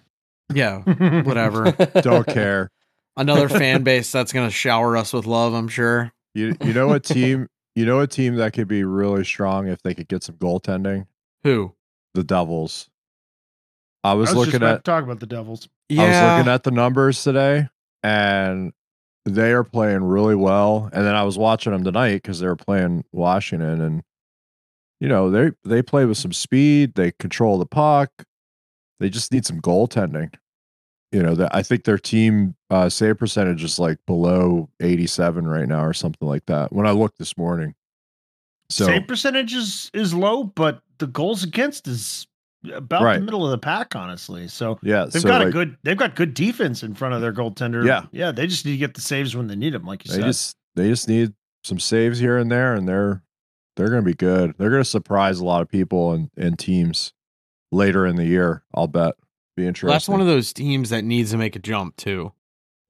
Yeah, 0.52 0.78
whatever. 1.22 1.70
Don't 2.02 2.26
care. 2.26 2.70
Another 3.16 3.48
fan 3.60 3.82
base 3.82 4.10
that's 4.10 4.32
gonna 4.32 4.50
shower 4.50 4.96
us 4.96 5.12
with 5.12 5.26
love. 5.26 5.54
I'm 5.54 5.68
sure. 5.68 6.12
You 6.34 6.56
you 6.62 6.72
know 6.72 6.92
a 6.92 7.00
team 7.00 7.48
you 7.74 7.84
know 7.84 8.00
a 8.00 8.06
team 8.06 8.36
that 8.36 8.52
could 8.52 8.68
be 8.68 8.84
really 8.84 9.24
strong 9.24 9.68
if 9.68 9.82
they 9.82 9.94
could 9.94 10.08
get 10.08 10.22
some 10.22 10.36
goaltending? 10.36 11.06
Who? 11.44 11.74
The 12.14 12.24
Devils. 12.24 12.88
I 14.02 14.12
I 14.12 14.14
was, 14.14 14.20
was 14.20 14.28
just 14.28 14.38
looking 14.38 14.56
about 14.56 14.74
at 14.74 14.84
to 14.84 14.90
talk 14.90 15.04
about 15.04 15.20
the 15.20 15.26
Devils. 15.26 15.68
Yeah. 15.88 16.02
I 16.02 16.08
was 16.08 16.38
looking 16.38 16.52
at 16.52 16.62
the 16.64 16.70
numbers 16.70 17.22
today 17.22 17.68
and 18.02 18.72
they 19.24 19.52
are 19.52 19.64
playing 19.64 20.04
really 20.04 20.34
well. 20.34 20.88
And 20.92 21.04
then 21.04 21.14
I 21.14 21.22
was 21.22 21.36
watching 21.38 21.72
them 21.72 21.84
tonight 21.84 22.14
because 22.14 22.40
they 22.40 22.46
were 22.46 22.56
playing 22.56 23.04
Washington 23.12 23.80
and 23.80 24.02
you 25.00 25.08
know, 25.08 25.30
they 25.30 25.52
they 25.64 25.82
play 25.82 26.04
with 26.04 26.18
some 26.18 26.32
speed, 26.32 26.94
they 26.94 27.12
control 27.12 27.58
the 27.58 27.66
puck. 27.66 28.10
They 28.98 29.08
just 29.08 29.32
need 29.32 29.46
some 29.46 29.60
goaltending. 29.60 30.34
You 31.12 31.22
know, 31.22 31.34
that 31.34 31.54
I 31.54 31.62
think 31.62 31.84
their 31.84 31.98
team 31.98 32.54
uh 32.70 32.88
save 32.88 33.18
percentage 33.18 33.64
is 33.64 33.78
like 33.78 33.98
below 34.06 34.68
87 34.80 35.46
right 35.46 35.66
now 35.68 35.84
or 35.84 35.92
something 35.92 36.28
like 36.28 36.46
that. 36.46 36.72
When 36.72 36.86
I 36.86 36.92
looked 36.92 37.18
this 37.18 37.36
morning. 37.36 37.74
So 38.70 38.86
Save 38.86 39.08
percentage 39.08 39.52
is, 39.52 39.90
is 39.92 40.14
low, 40.14 40.44
but 40.44 40.80
the 40.98 41.08
goals 41.08 41.42
against 41.42 41.88
is 41.88 42.28
about 42.72 43.02
Right. 43.02 43.18
the 43.18 43.24
middle 43.24 43.44
of 43.44 43.50
the 43.50 43.58
pack, 43.58 43.96
honestly. 43.96 44.46
So 44.46 44.78
yeah, 44.82 45.06
they've 45.06 45.22
so 45.22 45.28
got 45.28 45.44
a 45.44 45.50
good 45.50 45.76
they've 45.82 45.96
got 45.96 46.14
good 46.14 46.34
defense 46.34 46.84
in 46.84 46.94
front 46.94 47.14
of 47.14 47.20
their 47.20 47.32
goaltender. 47.32 47.84
Yeah. 47.84 48.04
yeah. 48.12 48.30
They 48.30 48.46
just 48.46 48.64
need 48.64 48.72
to 48.72 48.78
get 48.78 48.94
the 48.94 49.00
saves 49.00 49.34
when 49.34 49.48
they 49.48 49.56
need 49.56 49.72
them, 49.74 49.84
like 49.84 50.04
you 50.06 50.12
they 50.12 50.18
said. 50.18 50.26
just 50.26 50.56
they 50.76 50.88
just 50.88 51.08
need 51.08 51.34
some 51.64 51.80
saves 51.80 52.20
here 52.20 52.38
and 52.38 52.50
there 52.50 52.74
and 52.74 52.88
they're 52.88 53.22
they're 53.76 53.88
going 53.90 54.02
to 54.02 54.06
be 54.06 54.14
good 54.14 54.54
they're 54.56 54.70
going 54.70 54.82
to 54.82 54.88
surprise 54.88 55.40
a 55.40 55.44
lot 55.44 55.60
of 55.62 55.68
people 55.68 56.12
and, 56.12 56.30
and 56.36 56.58
teams 56.58 57.12
later 57.70 58.06
in 58.06 58.16
the 58.16 58.24
year 58.24 58.62
i'll 58.74 58.86
bet 58.86 59.14
be 59.60 59.66
interesting 59.66 59.88
Well, 59.88 59.94
that's 59.94 60.08
one 60.08 60.20
of 60.20 60.26
those 60.26 60.52
teams 60.52 60.90
that 60.90 61.04
needs 61.04 61.30
to 61.30 61.36
make 61.36 61.56
a 61.56 61.58
jump 61.58 61.96
too. 61.96 62.32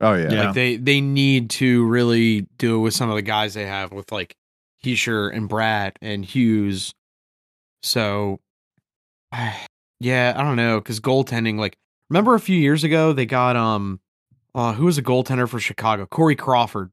oh 0.01 0.15
yeah, 0.15 0.31
Yeah. 0.33 0.45
Like 0.47 0.55
they 0.55 0.77
they 0.77 1.01
need 1.01 1.51
to 1.51 1.87
really 1.87 2.43
do 2.59 2.77
it 2.77 2.81
with 2.81 2.95
some 2.95 3.11
of 3.11 3.17
the 3.17 3.23
guys 3.23 3.55
they 3.55 3.67
have 3.67 3.93
with 3.93 4.11
like 4.13 4.37
Hischier 4.85 5.35
and 5.35 5.49
Bratt 5.49 5.93
and 6.01 6.25
Hughes. 6.25 6.95
So, 7.83 8.41
yeah, 10.01 10.35
I 10.37 10.43
don't 10.43 10.57
know 10.57 10.81
because 10.81 11.01
goaltending. 11.01 11.59
Like, 11.59 11.77
remember 12.09 12.35
a 12.35 12.41
few 12.41 12.57
years 12.57 12.85
ago 12.85 13.13
they 13.13 13.27
got 13.27 13.57
um, 13.57 14.01
uh, 14.55 14.73
who 14.73 14.87
was 14.87 14.99
a 14.99 15.03
goaltender 15.03 15.49
for 15.49 15.61
Chicago? 15.61 16.07
Corey 16.07 16.37
Crawford. 16.37 16.91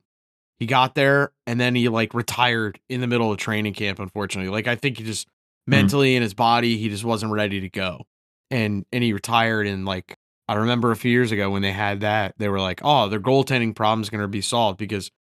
He 0.60 0.66
got 0.66 0.96
there 0.96 1.32
and 1.46 1.60
then 1.60 1.76
he 1.76 1.88
like 1.88 2.14
retired 2.16 2.80
in 2.90 3.00
the 3.00 3.08
middle 3.08 3.32
of 3.32 3.38
training 3.38 3.74
camp. 3.74 4.00
Unfortunately, 4.00 4.50
like 4.52 4.68
I 4.68 4.76
think 4.76 4.98
he 4.98 5.04
just 5.04 5.28
mentally 5.68 6.16
in 6.16 6.22
his 6.22 6.34
body 6.34 6.78
he 6.78 6.90
just 6.90 7.04
wasn't 7.04 7.32
ready 7.32 7.60
to 7.60 7.70
go, 7.70 8.06
and 8.52 8.86
and 8.92 9.04
he 9.04 9.14
retired 9.14 9.68
and 9.68 9.86
like 9.86 10.18
I 10.50 10.56
remember 10.56 10.92
a 10.92 10.96
few 10.96 11.12
years 11.12 11.32
ago 11.32 11.50
when 11.50 11.62
they 11.62 11.74
had 11.74 12.02
that, 12.02 12.34
they 12.38 12.48
were 12.48 12.60
like, 12.62 12.80
"Oh, 12.84 13.10
their 13.10 13.20
goaltending 13.20 13.76
problem 13.76 14.02
is 14.02 14.10
going 14.10 14.22
to 14.22 14.28
be 14.30 14.42
solved 14.42 14.78
because 14.78 15.12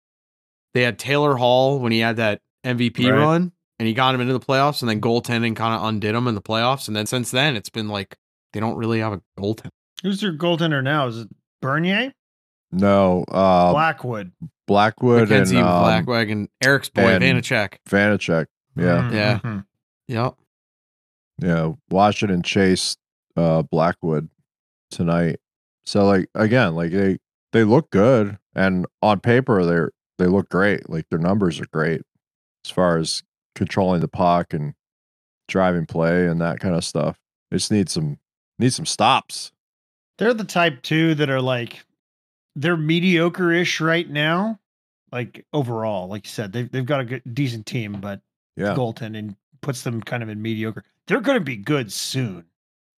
they 0.74 0.84
had 0.84 0.98
Taylor 0.98 1.36
Hall 1.36 1.79
when 1.79 1.91
he 1.91 2.00
had 2.00 2.15
that 2.17 2.39
MVP 2.65 3.10
Right. 3.12 3.17
run, 3.19 3.51
and 3.79 3.88
he 3.88 3.93
got 3.93 4.15
him 4.15 4.22
into 4.22 4.31
the 4.34 4.39
playoffs, 4.39 4.81
and 4.81 4.89
then 4.89 5.01
goaltending 5.01 5.55
kind 5.55 5.74
of 5.75 5.84
undid 5.84 6.15
him 6.15 6.27
in 6.27 6.36
the 6.36 6.41
playoffs, 6.41 6.88
and 6.88 6.96
then 6.96 7.05
since 7.05 7.29
then 7.31 7.55
it's 7.57 7.69
been 7.69 7.89
like 7.89 8.15
they 8.53 8.60
don't 8.62 8.77
really 8.77 9.00
have 9.00 9.13
a 9.13 9.22
goaltender. 9.38 9.69
Who's 10.03 10.22
their 10.22 10.31
goaltender 10.31 10.81
now? 10.81 11.07
Is 11.07 11.19
it 11.19 11.27
Bernier? 11.62 12.13
no 12.72 13.24
uh 13.29 13.72
Blackwood. 13.72 14.31
blackwood 14.67 15.22
and 15.22 15.29
Mackenzie 15.29 15.57
um, 15.57 15.65
Blackwagon, 15.65 16.31
and 16.31 16.50
Eric's 16.62 16.89
boy 16.89 17.01
and- 17.15 17.24
Vanecek. 17.24 17.75
vanecek 17.89 18.48
yeah 18.75 18.84
Mhm, 19.10 19.13
Yeah. 19.13 19.39
mhm. 19.39 19.65
Yep. 20.10 20.34
yeah 21.39 21.72
washington 21.89 22.41
chase 22.43 22.98
uh 23.38 23.62
blackwood 23.63 24.29
tonight 24.91 25.39
so 25.86 26.06
like 26.06 26.29
again 26.36 26.75
like 26.75 26.91
they 26.91 27.17
they 27.53 27.63
look 27.63 27.89
good 27.91 28.38
and 28.56 28.86
on 29.01 29.20
paper 29.20 29.63
they're 29.63 29.91
they 30.17 30.25
look 30.25 30.50
great 30.50 30.89
like 30.89 31.08
their 31.10 31.20
numbers 31.20 31.60
are 31.60 31.67
great 31.67 32.01
as 32.65 32.72
far 32.72 32.98
as 32.98 33.24
controlling 33.56 34.01
the 34.01 34.08
puck 34.08 34.53
and 34.53 34.74
driving 35.48 35.86
play 35.86 36.25
and 36.25 36.41
that 36.41 36.60
kind 36.60 36.75
of 36.75 36.84
stuff 36.84 37.20
they 37.51 37.58
just 37.58 37.72
need 37.72 37.89
some 37.89 38.17
need 38.60 38.74
some 38.74 38.86
stops 38.86 39.51
They're 40.17 40.34
the 40.34 40.44
type 40.44 40.82
too 40.82 41.15
that 41.15 41.29
are 41.29 41.41
like 41.41 41.86
they're 42.58 42.75
mediocre-ish 42.75 43.79
right 43.79 44.10
now. 44.10 44.60
Like 45.12 45.46
overall, 45.53 46.08
like 46.10 46.25
you 46.25 46.32
said, 46.32 46.51
they've 46.51 46.70
they've 46.70 46.86
got 46.86 47.00
a 47.00 47.06
good 47.06 47.22
decent 47.34 47.65
team, 47.65 48.01
but 48.01 48.20
yeah 48.58 48.75
goaltending 48.75 49.36
puts 49.62 49.84
them 49.84 50.01
kind 50.01 50.22
of 50.22 50.27
in 50.27 50.41
mediocre. 50.41 50.84
They're 51.06 51.22
going 51.22 51.38
to 51.38 51.44
be 51.44 51.56
good 51.56 51.94
soon. 51.94 52.46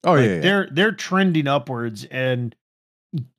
Oh 0.04 0.14
Like, 0.14 0.26
yeah, 0.26 0.36
yeah. 0.36 0.40
they're 0.42 0.70
they're 0.72 0.92
trending 0.92 1.48
upwards. 1.48 2.06
And 2.06 2.56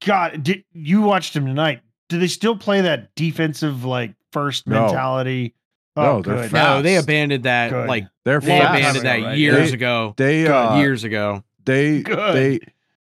God, 0.04 0.42
did 0.42 0.64
you 0.72 1.02
watched 1.02 1.34
them 1.34 1.46
tonight? 1.46 1.80
Do 2.08 2.18
they 2.18 2.26
still 2.26 2.56
play 2.56 2.80
that 2.82 3.14
defensive 3.14 3.84
like 3.84 4.14
first 4.32 4.66
No. 4.66 4.82
mentality? 4.82 5.54
Oh, 5.96 6.02
No, 6.02 6.22
they're 6.22 6.34
good. 6.42 6.50
fast. 6.50 6.52
No, 6.76 6.82
they 6.82 6.96
abandoned 6.96 7.44
that 7.44 7.70
Good. 7.70 7.88
like 7.88 8.06
they're 8.24 8.40
they 8.40 8.46
fast. 8.58 8.78
abandoned 8.78 9.06
that 9.06 9.22
right? 9.28 9.38
years 9.38 9.68
They- 9.70 9.74
ago. 9.74 10.14
they 10.16 10.46
uh, 10.46 10.78
years 10.78 11.04
ago. 11.04 11.44
they 11.64 12.02
Good. 12.02 12.34
they 12.36 12.58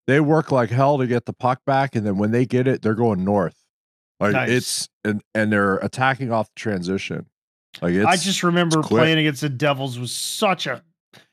they 0.08 0.20
work 0.20 0.51
like 0.51 0.70
hell 0.70 0.98
to 1.00 1.08
get 1.08 1.25
the 1.25 1.34
puck 1.34 1.62
back 1.66 1.96
and 1.96 2.06
then 2.06 2.18
when 2.18 2.32
they 2.32 2.46
get 2.46 2.66
it 2.68 2.82
they're 2.82 2.96
going 2.96 3.25
north 3.25 3.56
like 4.22 4.32
Nice. 4.34 4.50
it's 4.50 4.89
and 5.04 5.22
and 5.36 5.51
they're 5.51 5.75
attacking 5.77 6.32
off 6.32 6.48
the 6.48 6.60
transition 6.60 7.25
like 7.82 7.94
it's 7.94 8.06
I 8.06 8.16
just 8.16 8.42
remember 8.42 8.80
it's 8.80 8.88
playing 8.88 9.18
against 9.20 9.42
the 9.42 9.50
Devils 9.50 10.00
was 10.00 10.12
such 10.13 10.66
a 10.66 10.82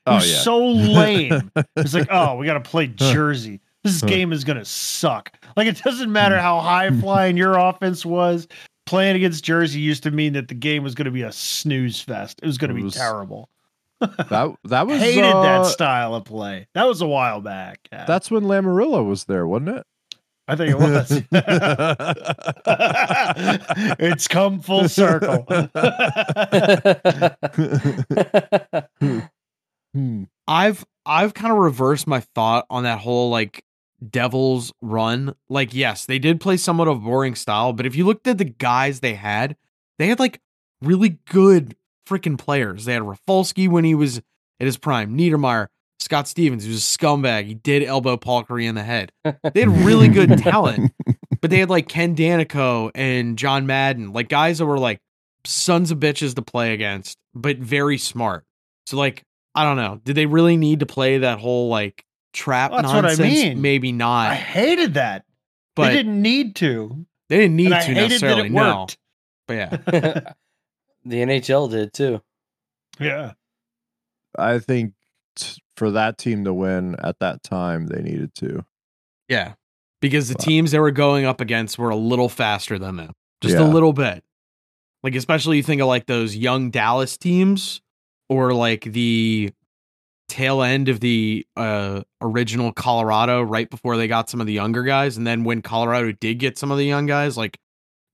it 0.07 0.11
oh 0.11 0.15
yeah 0.15 0.19
so 0.19 0.65
lame. 0.65 1.51
It's 1.75 1.93
like, 1.93 2.07
oh, 2.11 2.35
we 2.37 2.45
got 2.45 2.53
to 2.53 2.69
play 2.69 2.87
Jersey. 2.87 3.61
This 3.83 4.01
game 4.01 4.33
is 4.33 4.43
going 4.43 4.57
to 4.57 4.65
suck. 4.65 5.31
Like, 5.55 5.67
it 5.67 5.81
doesn't 5.83 6.07
Hmm. 6.07 6.13
matter 6.13 6.39
how 6.39 6.59
high 6.59 6.89
flying 6.99 7.37
your 7.37 7.57
offense 7.57 8.05
was. 8.05 8.47
Playing 8.85 9.15
against 9.15 9.43
Jersey 9.43 9.79
used 9.79 10.03
to 10.03 10.11
mean 10.11 10.33
that 10.33 10.47
the 10.47 10.53
game 10.55 10.83
was 10.83 10.93
going 10.95 11.05
to 11.05 11.11
be 11.11 11.21
a 11.23 11.31
snooze 11.31 11.99
fest. 12.01 12.39
It 12.43 12.47
was 12.47 12.57
going 12.57 12.69
to 12.69 12.75
be 12.75 12.83
was- 12.83 12.95
terrible. 12.95 13.49
that 13.99 14.55
that 14.65 14.87
was 14.87 14.99
Hated 14.99 15.23
uh, 15.23 15.41
that 15.41 15.65
style 15.67 16.13
of 16.15 16.25
play. 16.25 16.67
That 16.73 16.85
was 16.85 17.01
a 17.01 17.07
while 17.07 17.39
back. 17.41 17.79
Yeah, 17.91 18.05
that's 18.05 18.29
when 18.29 18.43
Lamoriello 18.43 19.07
was 19.07 19.23
there 19.23 19.47
wasn't 19.47 19.69
it 19.69 19.87
I 20.47 20.55
think 20.55 20.71
it 20.71 20.77
was. 20.77 21.11
it's 23.99 24.27
come 24.27 24.59
full 24.59 24.87
circle. 24.89 25.45
Hmm. 29.95 30.23
I've 30.45 30.85
I've 31.05 31.33
kind 31.33 31.53
of 31.53 31.59
reversed 31.59 32.05
my 32.05 32.19
thought 32.19 32.65
on 32.69 32.83
that 32.83 32.99
whole 32.99 33.29
like 33.29 33.63
Devils 34.07 34.73
run, 34.81 35.35
like 35.47 35.73
yes, 35.73 36.05
they 36.05 36.19
did 36.19 36.41
play 36.41 36.57
somewhat 36.57 36.89
of 36.89 36.97
a 36.97 36.99
boring 36.99 37.33
style, 37.33 37.71
but 37.71 37.85
if 37.85 37.95
you 37.95 38.05
looked 38.05 38.27
at 38.27 38.37
the 38.37 38.45
guys 38.45 38.99
they 38.99 39.13
had, 39.13 39.55
they 39.97 40.07
had 40.07 40.19
like 40.19 40.41
really 40.81 41.17
good 41.29 41.77
freaking 42.05 42.37
players. 42.37 42.83
They 42.83 42.93
had 42.93 43.07
Rafalski 43.07 43.69
when 43.69 43.85
he 43.85 43.95
was 43.95 44.17
at 44.59 44.65
his 44.65 44.77
prime, 44.77 45.17
Niedermayer, 45.17 45.67
Scott 46.01 46.27
Stevens, 46.27 46.65
who 46.65 46.71
was 46.71 46.79
a 46.79 46.97
scumbag. 46.97 47.45
He 47.45 47.53
did 47.53 47.81
elbow 47.81 48.17
Paul 48.17 48.43
Kariya 48.43 48.67
in 48.67 48.75
the 48.75 48.83
head. 48.83 49.13
They 49.23 49.61
had 49.61 49.69
really 49.69 50.09
good 50.09 50.37
talent, 50.39 50.91
but 51.41 51.49
they 51.51 51.59
had 51.59 51.69
like 51.69 51.87
Ken 51.87 52.17
Daneyko 52.17 52.91
and 52.93 53.37
John 53.37 53.65
Madden, 53.65 54.11
like 54.11 54.27
guys 54.27 54.57
that 54.57 54.65
were 54.65 54.77
like 54.77 54.99
sons 55.45 55.89
of 55.89 55.99
bitches 55.99 56.35
to 56.35 56.41
play 56.41 56.73
against, 56.73 57.17
but 57.33 57.57
very 57.59 57.97
smart. 57.97 58.43
So 58.87 58.97
like, 58.97 59.23
I 59.55 59.63
don't 59.63 59.77
know. 59.77 60.01
Did 60.03 60.15
they 60.15 60.25
really 60.25 60.57
need 60.57 60.81
to 60.81 60.85
play 60.85 61.19
that 61.19 61.39
whole 61.39 61.69
like 61.69 62.05
trap 62.33 62.71
That's 62.71 62.91
what 62.91 63.05
I 63.05 63.15
mean. 63.15 63.61
Maybe 63.61 63.91
not. 63.91 64.31
I 64.31 64.35
hated 64.35 64.95
that. 64.95 65.23
but 65.75 65.87
they 65.87 65.93
didn't 65.93 66.21
need 66.21 66.55
to. 66.57 67.05
they 67.29 67.37
didn't 67.37 67.55
need 67.55 67.65
and 67.67 67.75
I 67.75 67.79
to 67.79 67.85
hated 67.85 67.97
that 67.97 68.09
necessarily. 68.09 68.45
it 68.47 68.51
No, 68.51 68.79
worked. 68.81 68.97
but 69.47 69.53
yeah, 69.53 69.69
the 71.05 71.15
NHL 71.17 71.69
did 71.71 71.93
too. 71.93 72.21
yeah. 72.99 73.33
I 74.37 74.59
think 74.59 74.93
t- 75.37 75.61
for 75.77 75.91
that 75.91 76.17
team 76.17 76.43
to 76.43 76.53
win 76.53 76.95
at 77.01 77.19
that 77.19 77.41
time, 77.43 77.87
they 77.87 78.01
needed 78.01 78.35
to. 78.35 78.65
yeah, 79.29 79.53
because 80.01 80.27
the 80.27 80.35
Wow. 80.37 80.43
teams 80.45 80.71
they 80.71 80.79
were 80.79 80.91
going 80.91 81.23
up 81.25 81.39
against 81.39 81.77
were 81.79 81.89
a 81.89 81.95
little 81.95 82.27
faster 82.27 82.77
than 82.77 82.97
them, 82.97 83.13
just 83.41 83.55
a 83.55 83.63
little 83.63 83.93
bit. 83.93 84.23
Like 85.03 85.15
especially 85.15 85.57
you 85.57 85.63
think 85.63 85.81
of 85.81 85.87
like 85.87 86.05
those 86.07 86.35
young 86.35 86.69
Dallas 86.71 87.15
teams, 87.17 87.79
or 88.29 88.53
like 88.53 88.83
the 88.83 89.51
tail 90.27 90.63
end 90.63 90.89
of 90.89 90.99
the 90.99 91.45
uh 91.55 92.01
original 92.21 92.71
Colorado 92.71 93.41
right 93.41 93.69
before 93.69 93.95
they 93.95 94.07
got 94.07 94.29
some 94.29 94.41
of 94.41 94.47
the 94.47 94.53
younger 94.53 94.83
guys 94.83 95.17
and 95.17 95.27
then 95.27 95.43
when 95.43 95.61
Colorado 95.61 96.11
did 96.11 96.39
get 96.39 96.57
some 96.57 96.71
of 96.71 96.77
the 96.77 96.85
young 96.85 97.05
guys 97.05 97.37
like 97.37 97.59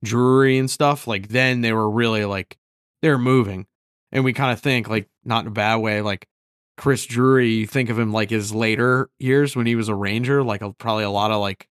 Drury 0.04 0.58
and 0.58 0.70
stuff 0.70 1.08
like 1.08 1.28
then 1.28 1.62
they 1.62 1.74
were 1.74 1.90
really 1.90 2.26
like 2.26 2.58
they 3.02 3.10
were 3.10 3.20
moving. 3.20 3.68
And 4.12 4.24
we 4.24 4.34
kind 4.34 4.52
of 4.52 4.60
think 4.60 4.90
like 4.90 5.08
not 5.24 5.42
in 5.42 5.48
a 5.48 5.52
bad 5.52 5.78
way 5.78 6.02
like 6.02 6.28
Chris 6.78 7.06
Drury 7.06 7.52
you 7.52 7.68
think 7.68 7.90
of 7.90 8.00
him 8.00 8.12
like 8.12 8.30
his 8.30 8.54
later 8.54 9.10
years 9.20 9.56
when 9.56 9.68
he 9.68 9.76
was 9.76 9.90
a 9.90 9.96
Ranger 9.96 10.44
like 10.44 10.62
a, 10.62 10.74
probably 10.74 11.04
a 11.04 11.10
lot 11.10 11.32
of 11.32 11.40
like 11.40 11.68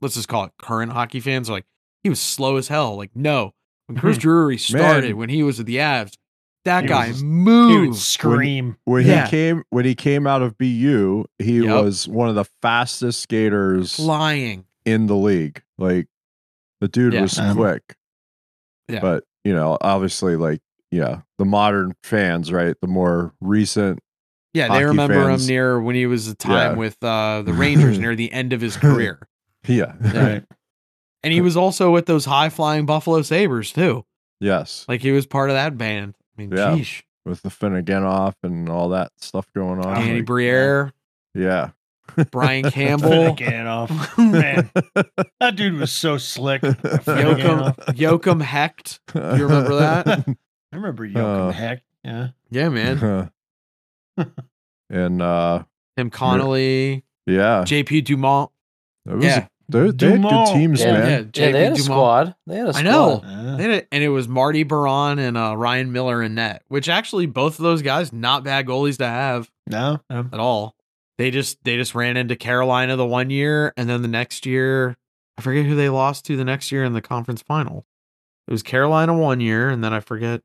let's 0.00 0.14
just 0.14 0.28
call 0.28 0.44
it 0.44 0.52
current 0.58 0.92
hockey 0.92 1.20
fans 1.20 1.48
are 1.48 1.52
like 1.52 1.66
he 2.02 2.08
was 2.08 2.20
slow 2.20 2.56
as 2.56 2.68
hell 2.68 2.96
like 2.96 3.10
no. 3.14 3.52
When 3.86 3.98
Chris 3.98 4.18
Drury 4.18 4.58
started 4.58 5.14
when 5.14 5.28
he 5.28 5.42
was 5.42 5.60
at 5.60 5.66
the 5.66 5.76
Avs 5.76 6.14
that 6.68 6.84
He 6.84 6.88
guy 6.88 7.08
was- 7.08 7.22
moved 7.22 7.98
scream. 7.98 8.76
When 8.84 9.06
Yeah. 9.06 9.24
he 9.24 9.30
came 9.30 9.62
when 9.70 9.84
he 9.84 9.94
came 9.94 10.26
out 10.26 10.42
of 10.42 10.56
BU, 10.58 11.24
he 11.38 11.64
Yep. 11.64 11.82
was 11.84 12.06
one 12.08 12.28
of 12.28 12.34
the 12.34 12.44
fastest 12.62 13.20
skaters 13.20 13.94
flying 13.96 14.64
in 14.84 15.06
the 15.06 15.16
league. 15.16 15.62
Like 15.78 16.06
the 16.80 16.88
dude 16.88 17.12
Yeah. 17.14 17.22
was 17.22 17.38
Um, 17.38 17.56
quick. 17.56 17.96
Yeah. 18.88 19.00
But, 19.00 19.24
you 19.44 19.52
know, 19.54 19.76
obviously 19.80 20.36
like 20.36 20.60
yeah, 20.90 21.20
the 21.38 21.44
modern 21.44 21.94
fans, 22.02 22.50
right? 22.50 22.74
The 22.80 22.86
more 22.88 23.34
recent 23.42 23.98
Yeah, 24.54 24.68
they 24.72 24.84
remember 24.84 25.14
fans- 25.26 25.42
him 25.44 25.54
near 25.54 25.80
when 25.80 25.94
he 25.94 26.06
was 26.06 26.26
a 26.28 26.34
time 26.34 26.72
Yeah. 26.72 26.78
with 26.78 26.96
uh, 27.04 27.42
the 27.42 27.52
Rangers 27.52 27.98
near 27.98 28.16
the 28.16 28.32
end 28.32 28.52
of 28.54 28.60
his 28.62 28.76
career. 28.78 29.28
yeah. 29.66 29.92
Right. 30.00 30.44
And 31.22 31.32
he 31.32 31.40
was 31.42 31.56
also 31.56 31.90
with 31.92 32.06
those 32.06 32.24
high 32.24 32.48
flying 32.48 32.86
Buffalo 32.86 33.20
Sabres 33.22 33.72
too. 33.72 34.04
yes. 34.40 34.84
Like 34.88 35.02
he 35.02 35.10
was 35.10 35.26
part 35.26 35.50
of 35.50 35.54
that 35.54 35.76
band. 35.76 36.14
I 36.38 36.42
mean, 36.42 36.50
Yeah. 36.52 36.76
geesh. 36.76 37.02
With 37.24 37.42
the 37.42 37.48
Finneganoff 37.50 38.34
and 38.42 38.68
all 38.70 38.88
that 38.90 39.10
stuff 39.18 39.46
going 39.54 39.84
on. 39.84 39.96
Danny 39.96 40.14
like, 40.16 40.24
Briere, 40.24 40.92
yeah. 41.34 41.70
Brian 42.30 42.70
Campbell, 42.70 43.10
Finneganoff. 43.10 44.16
Man, 44.16 44.70
that 45.40 45.56
dude 45.56 45.74
was 45.74 45.90
so 45.92 46.16
slick. 46.16 46.62
Joachim, 46.62 46.76
Finneganoff. 46.76 47.98
Joachim 47.98 48.40
Hecht. 48.40 49.00
You 49.14 49.20
remember 49.46 49.76
that? 49.76 50.06
I 50.72 50.76
remember 50.76 51.04
Joachim 51.04 51.24
Uh, 51.24 51.50
Heck. 51.50 51.82
Yeah. 52.04 52.28
Yeah, 52.50 52.68
man. 52.70 53.30
and 54.88 55.20
uh 55.22 55.64
Tim 55.96 56.10
Connolly, 56.10 57.04
yeah. 57.26 57.62
JP 57.66 58.04
Dumont. 58.04 58.50
It 59.06 59.14
was 59.16 59.24
Yeah. 59.24 59.46
They, 59.70 59.90
they 59.90 60.10
had 60.12 60.22
good 60.22 60.46
teams, 60.46 60.80
Yeah, 60.80 60.92
man. 60.92 61.30
Yeah, 61.34 61.44
Yeah, 61.46 61.52
they 61.52 61.64
had 61.64 61.72
a 61.72 61.76
Dumont. 61.76 61.84
squad. 61.84 62.34
They 62.46 62.56
had 62.56 62.66
a 62.66 62.70
I 62.70 62.72
squad. 62.72 62.84
know. 62.84 63.10
Uh, 63.24 63.56
They 63.56 63.62
had 63.64 63.70
it- 63.72 63.88
and 63.92 64.02
it 64.02 64.08
was 64.08 64.26
Marty 64.28 64.62
Biron 64.62 65.18
and 65.18 65.36
uh, 65.36 65.56
Ryan 65.56 65.92
Miller 65.92 66.22
in 66.22 66.34
net, 66.34 66.62
which 66.68 66.88
actually 66.88 67.26
both 67.26 67.58
of 67.58 67.62
those 67.64 67.82
guys 67.82 68.12
not 68.12 68.44
bad 68.44 68.66
goalies 68.66 68.96
to 68.98 69.06
have. 69.06 69.50
no. 69.66 70.00
no. 70.08 70.26
at 70.32 70.40
all. 70.40 70.74
They 71.18 71.30
just 71.32 71.62
they 71.64 71.76
just 71.76 71.94
ran 71.96 72.16
into 72.16 72.36
Carolina 72.36 72.94
the 72.96 73.04
one 73.06 73.28
year, 73.28 73.72
and 73.76 73.88
then 73.90 74.02
the 74.02 74.08
next 74.08 74.46
year, 74.46 74.96
I 75.36 75.42
forget 75.42 75.66
who 75.66 75.74
they 75.74 75.88
lost 75.88 76.24
to 76.26 76.36
the 76.36 76.44
next 76.44 76.70
year 76.70 76.84
in 76.84 76.92
the 76.92 77.00
conference 77.02 77.42
final. 77.42 77.84
It 78.46 78.52
was 78.52 78.62
Carolina 78.62 79.12
one 79.18 79.40
year, 79.40 79.68
and 79.68 79.82
then 79.82 79.92
I 79.92 79.98
forget 80.00 80.42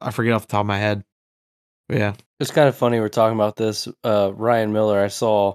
I 0.00 0.12
forget 0.12 0.32
off 0.32 0.46
the 0.46 0.52
top 0.52 0.60
of 0.60 0.66
my 0.66 0.78
head. 0.78 1.02
But 1.88 1.98
yeah, 1.98 2.12
It's 2.38 2.52
kind 2.52 2.68
of 2.68 2.76
funny 2.76 3.00
we're 3.00 3.08
talking 3.08 3.34
about 3.36 3.56
this. 3.56 3.88
Uh, 4.04 4.30
Ryan 4.32 4.72
Miller, 4.72 5.02
I 5.02 5.08
saw 5.08 5.54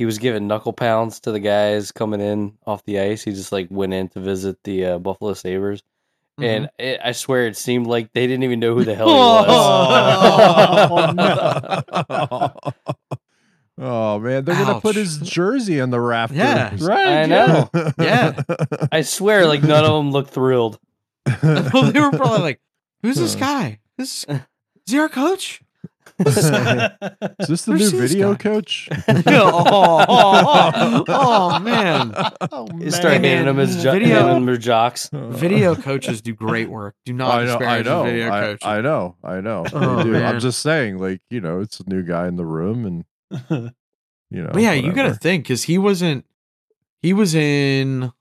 he 0.00 0.06
was 0.06 0.16
giving 0.16 0.46
knuckle 0.46 0.72
pounds 0.72 1.20
to 1.20 1.30
the 1.30 1.40
guys 1.40 1.92
coming 1.92 2.22
in 2.22 2.56
off 2.66 2.82
the 2.86 2.98
ice. 3.00 3.22
He 3.22 3.32
just 3.32 3.52
like 3.52 3.68
went 3.70 3.92
in 3.92 4.08
to 4.08 4.20
visit 4.20 4.56
the 4.64 4.84
uh, 4.86 4.98
Buffalo 4.98 5.34
Sabres. 5.34 5.82
And 6.38 6.64
Mm-hmm. 6.68 6.74
it, 6.86 7.00
I 7.04 7.12
swear 7.12 7.46
it 7.48 7.56
seemed 7.58 7.86
like 7.86 8.14
they 8.14 8.26
didn't 8.26 8.44
even 8.44 8.60
know 8.60 8.74
who 8.74 8.84
the 8.84 8.94
hell 8.94 9.08
he 9.08 9.14
was. 9.14 9.54
Oh, 12.08 12.50
oh 13.78 14.18
man, 14.20 14.44
they're 14.46 14.54
gonna 14.64 14.80
put 14.80 14.96
his 14.96 15.18
jersey 15.18 15.78
in 15.78 15.90
the 15.90 16.00
rafters. 16.00 16.38
Yeah. 16.38 16.74
Right. 16.80 17.06
I 17.08 17.24
yeah. 17.26 17.26
know. 17.26 17.70
Yeah. 17.98 18.40
I 18.92 19.02
swear, 19.02 19.46
like 19.46 19.62
none 19.62 19.84
of 19.84 19.92
them 19.92 20.12
looked 20.12 20.30
thrilled. 20.30 20.78
well, 21.42 21.92
they 21.92 22.00
were 22.00 22.10
probably 22.10 22.40
like, 22.40 22.60
"Who's 23.02 23.16
this 23.16 23.36
Uh. 23.36 23.38
guy? 23.38 23.80
This 23.98 24.24
is 24.24 24.38
he 24.86 24.98
our 24.98 25.10
coach?" 25.10 25.60
Is 26.18 26.34
this 27.48 27.64
the 27.64 27.72
Where's 27.72 27.92
new 27.92 27.98
video 28.00 28.32
guy? 28.32 28.38
coach? 28.38 28.88
oh, 28.92 29.04
oh, 29.26 30.04
oh, 30.08 31.04
oh, 31.08 31.58
man, 31.60 32.12
oh, 32.52 32.68
You 32.78 32.90
start 32.90 33.14
man. 33.22 33.24
handing 33.24 33.46
them 33.46 33.56
his 33.56 33.82
jo- 33.82 33.92
Video- 33.92 34.16
handing 34.16 34.34
them 34.34 34.46
their 34.46 34.56
jocks. 34.58 35.08
video 35.12 35.74
coaches 35.74 36.20
do 36.20 36.34
great 36.34 36.68
work. 36.68 36.94
Do 37.06 37.12
not 37.14 37.40
I 37.40 37.44
know, 37.44 37.58
I 37.58 37.82
know, 37.82 38.04
video 38.04 38.30
I, 38.30 38.40
coach. 38.40 38.64
I 38.66 38.80
know, 38.82 39.16
I 39.24 39.40
know. 39.40 39.64
Oh, 39.72 39.78
they 39.80 39.86
Oh, 39.86 40.02
do. 40.04 40.10
man. 40.12 40.24
I'm 40.26 40.40
just 40.40 40.60
saying, 40.60 40.98
like 40.98 41.22
you 41.30 41.40
know, 41.40 41.60
it's 41.60 41.80
a 41.80 41.88
new 41.88 42.02
guy 42.02 42.28
in 42.28 42.36
the 42.36 42.44
room, 42.46 42.84
and 42.86 43.04
you 44.30 44.42
know. 44.42 44.50
But 44.52 44.62
yeah, 44.62 44.72
you 44.72 44.92
got 44.92 45.04
to 45.04 45.14
think 45.14 45.44
because 45.44 45.62
he 45.64 45.78
wasn't. 45.78 46.24
He 47.02 47.14
was 47.14 47.34
in 47.34 48.12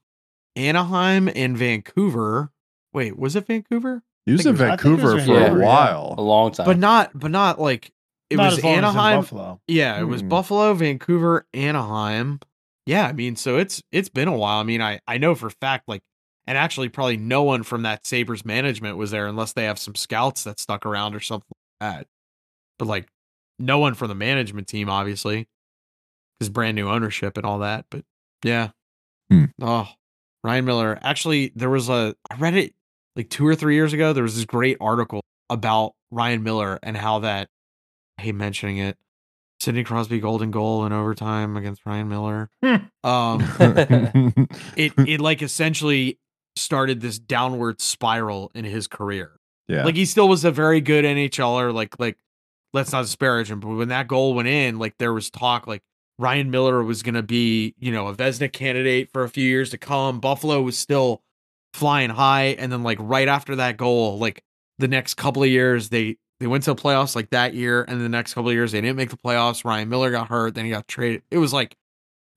Anaheim 0.56 1.30
and 1.36 1.58
Vancouver. 1.58 2.52
Wait, 2.94 3.18
was 3.18 3.36
it 3.36 3.46
Vancouver? 3.46 4.04
He 4.26 4.32
was 4.34 4.46
in 4.46 4.50
it 4.50 4.52
was- 4.54 4.62
I 4.62 4.76
think 4.78 4.86
it 4.86 4.90
was 4.90 5.00
Vancouver 5.02 5.12
for 5.12 5.18
Vancouver, 5.26 5.58
a 5.58 5.60
yeah. 5.60 5.66
while. 5.66 6.16
A 6.18 6.22
long 6.22 6.52
time. 6.52 6.66
But 6.66 6.78
not, 6.78 7.12
but 7.18 7.32
not 7.32 7.60
like 7.60 7.92
it 8.30 8.38
Not 8.38 8.46
was 8.52 8.58
as 8.60 8.64
long 8.64 8.74
as 8.74 8.78
in 8.80 8.84
Anaheim. 8.86 9.20
Buffalo. 9.22 9.62
Yeah, 9.68 10.00
it 10.00 10.04
was 10.04 10.22
Hmm. 10.22 10.28
Buffalo, 10.30 10.74
Vancouver, 10.74 11.48
Anaheim. 11.54 12.40
Yeah, 12.86 13.08
I 13.08 13.12
mean, 13.14 13.36
so 13.36 13.58
it's 13.58 13.82
it's 13.92 14.10
been 14.10 14.28
a 14.28 14.36
while. 14.38 14.60
I 14.60 14.64
mean, 14.64 14.82
I 14.82 15.00
I 15.08 15.18
know 15.18 15.34
for 15.36 15.48
a 15.48 15.52
fact 15.52 15.88
like, 15.88 16.02
and 16.48 16.58
actually 16.58 16.90
probably 16.90 17.18
no 17.18 17.44
one 17.44 17.64
from 17.64 17.84
that 17.84 18.06
Sabres 18.06 18.44
management 18.46 18.98
was 18.98 19.12
there 19.12 19.28
unless 19.28 19.54
they 19.54 19.64
have 19.66 19.80
some 19.80 19.96
scouts 19.96 20.44
that 20.44 20.60
stuck 20.60 20.86
around 20.86 21.16
or 21.16 21.20
something 21.20 21.48
like 21.82 21.92
that. 22.00 22.08
But 22.78 22.88
like, 22.88 23.08
no 23.58 23.80
one 23.80 23.94
from 23.94 24.08
the 24.10 24.16
management 24.16 24.68
team, 24.68 24.90
obviously, 24.90 25.48
because 26.40 26.50
brand 26.50 26.76
new 26.76 26.88
ownership 26.90 27.38
and 27.38 27.46
all 27.46 27.60
that. 27.60 27.86
But 27.92 28.04
yeah, 28.44 28.70
Hmm. 29.32 29.46
oh, 29.62 29.88
Ryan 30.44 30.66
Miller. 30.66 31.00
Actually, 31.02 31.52
there 31.56 31.70
was 31.70 31.90
a 31.90 32.16
I 32.32 32.36
read 32.38 32.56
it 32.56 32.74
like 33.16 33.30
two 33.30 33.46
or 33.46 33.56
three 33.56 33.76
years 33.76 33.94
ago. 33.94 34.14
There 34.14 34.24
was 34.24 34.36
this 34.36 34.46
great 34.46 34.78
article 34.80 35.22
about 35.50 35.94
Ryan 36.12 36.44
Miller 36.44 36.80
and 36.84 36.96
how 36.96 37.20
that 37.20 37.50
I 38.18 38.24
hate 38.24 38.36
mentioning 38.36 38.78
it. 38.78 38.98
Sidney 39.60 39.84
Crosby 39.84 40.20
golden 40.20 40.52
goal 40.52 40.86
in 40.86 40.94
overtime 40.94 41.58
against 41.58 41.86
Ryan 41.86 42.08
Miller. 42.08 42.50
Hmm. 42.64 42.76
Um, 43.08 43.42
it 44.78 44.94
it 44.98 45.20
like 45.20 45.42
essentially 45.42 46.18
started 46.56 47.02
this 47.02 47.20
downward 47.20 47.82
spiral 47.82 48.52
in 48.56 48.66
his 48.66 48.88
career. 48.88 49.34
yeah, 49.68 49.84
Like 49.84 49.96
he 49.96 50.06
still 50.06 50.30
was 50.30 50.46
a 50.46 50.52
very 50.52 50.80
good 50.82 51.04
NHLer. 51.04 51.74
Like 51.74 52.00
like 52.00 52.18
let's 52.74 52.92
not 52.92 53.02
disparage 53.02 53.52
him, 53.52 53.60
but 53.60 53.70
when 53.70 53.90
that 53.90 54.08
goal 54.08 54.34
went 54.34 54.48
in, 54.48 54.80
like 54.80 54.96
there 54.98 55.14
was 55.14 55.30
talk 55.30 55.68
like 55.68 55.82
Ryan 56.18 56.52
Miller 56.52 56.82
was 56.84 57.04
gonna 57.04 57.24
be 57.24 57.76
you 57.80 57.92
know 57.92 58.08
a 58.08 58.16
Vezina 58.16 58.52
candidate 58.52 59.10
for 59.12 59.24
a 59.24 59.30
few 59.30 59.48
years 59.48 59.72
to 59.72 59.78
come. 59.78 60.22
Buffalo 60.22 60.62
was 60.62 60.78
still 60.78 61.22
flying 61.74 62.10
high, 62.10 62.56
and 62.60 62.72
then 62.72 62.84
like 62.84 62.98
right 63.02 63.28
after 63.28 63.56
that 63.58 63.78
goal, 63.78 64.18
like 64.20 64.44
the 64.78 64.88
next 64.88 65.16
couple 65.16 65.44
of 65.44 65.50
years 65.50 65.90
they 65.90 66.18
they 66.40 66.48
went 66.48 66.64
to 66.64 66.74
the 66.74 66.82
playoffs 66.82 67.16
like 67.16 67.30
that 67.32 67.54
year, 67.54 67.84
and 67.88 68.00
the 68.02 68.10
next 68.10 68.34
couple 68.34 68.50
of 68.50 68.56
years 68.56 68.72
they 68.72 68.82
didn't 68.82 68.96
make 68.98 69.10
the 69.10 69.18
playoffs. 69.18 69.66
Ryan 69.66 69.90
Miller 69.90 70.12
got 70.12 70.30
hurt, 70.30 70.56
then 70.56 70.66
he 70.66 70.72
got 70.72 70.88
traded. 70.88 71.22
It 71.32 71.38
was 71.38 71.52
like 71.54 71.76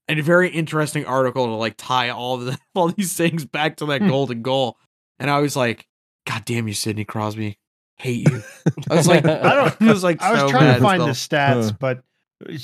a 0.09 0.19
very 0.19 0.49
interesting 0.49 1.05
article 1.05 1.45
to 1.45 1.53
like 1.53 1.75
tie 1.77 2.09
all 2.09 2.37
the 2.37 2.57
all 2.75 2.89
these 2.89 3.15
things 3.15 3.45
back 3.45 3.77
to 3.77 3.85
that 3.87 4.01
Hmm. 4.01 4.09
golden 4.09 4.41
goal. 4.41 4.77
And 5.19 5.29
I 5.31 5.39
was 5.39 5.55
like, 5.55 5.87
God 6.27 6.43
damn 6.45 6.67
you, 6.67 6.73
Sidney 6.73 7.05
Crosby. 7.05 7.57
Hate 7.97 8.27
you. 8.29 8.41
I 8.89 8.95
was 8.95 9.07
like, 9.07 9.23
I 9.25 9.55
don't- 9.55 9.81
I 9.81 9.93
was 9.93 10.03
like, 10.03 10.21
I 10.21 10.31
was 10.31 10.41
so 10.41 10.49
trying 10.49 10.75
to 10.75 10.81
find 10.81 11.01
still. 11.01 11.07
the 11.07 11.13
stats, 11.13 11.69
Huh. 11.71 11.77
but 11.79 12.03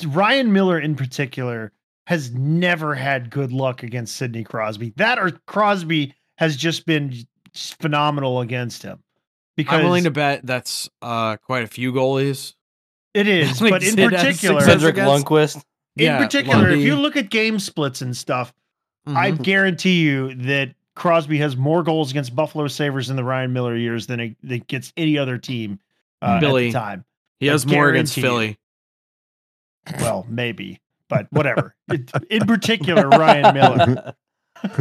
Ryan 0.08 0.52
Miller 0.52 0.80
in 0.80 0.96
particular 0.96 1.72
has 2.08 2.32
never 2.34 2.96
had 2.96 3.30
good 3.30 3.52
luck 3.54 3.84
against 3.84 4.16
Sidney 4.16 4.44
Crosby. 4.44 4.94
That 4.98 5.20
or 5.20 5.32
Crosby 5.48 6.16
has 6.40 6.56
just 6.56 6.86
been 6.86 7.14
phenomenal 7.54 8.40
against 8.40 8.82
him. 8.82 9.04
Because 9.58 9.80
I'm 9.80 9.84
willing 9.84 10.06
to 10.06 10.12
bet 10.12 10.46
that's 10.46 10.90
uh 11.02 11.36
quite 11.36 11.64
a 11.64 11.68
few 11.68 11.92
goalies. 11.92 12.54
it 13.14 13.28
is, 13.28 13.62
like 13.62 13.72
but 13.72 13.84
in 13.84 13.96
Sid 13.96 14.10
particular, 14.10 14.62
Cedric 14.62 14.96
Lundqvist. 14.96 15.58
in 15.58 15.62
Yeah, 16.06 16.18
particular, 16.24 16.70
if 16.70 16.80
you 16.80 16.96
look 16.96 17.18
at 17.18 17.30
game 17.30 17.60
splits 17.60 18.02
and 18.02 18.16
stuff, 18.16 18.54
I 19.06 19.32
Mhm. 19.32 19.42
guarantee 19.44 20.00
you 20.02 20.34
that 20.36 20.76
Crosby 20.96 21.38
has 21.40 21.58
more 21.58 21.84
goals 21.84 22.10
against 22.12 22.34
Buffalo 22.36 22.68
Sabres 22.68 23.10
in 23.10 23.18
the 23.18 23.24
Ryan 23.24 23.52
Miller 23.52 23.76
years 23.76 24.08
than 24.08 24.20
it, 24.22 24.38
that 24.44 24.68
gets 24.68 24.94
any 24.96 25.18
other 25.18 25.38
team 25.38 25.80
uh, 26.22 26.40
Billy. 26.40 26.68
at 26.68 26.74
the 26.74 26.80
time. 26.80 27.06
he 27.42 27.48
has 27.48 27.66
I 27.66 27.70
more 27.72 27.90
against 27.90 28.16
Philly. 28.16 28.58
Well, 30.00 30.26
maybe, 30.30 30.80
but 31.10 31.28
whatever. 31.32 31.76
It- 31.90 32.12
in 32.30 32.46
particular, 32.48 33.10
Ryan 33.10 33.54
Miller. 33.54 34.14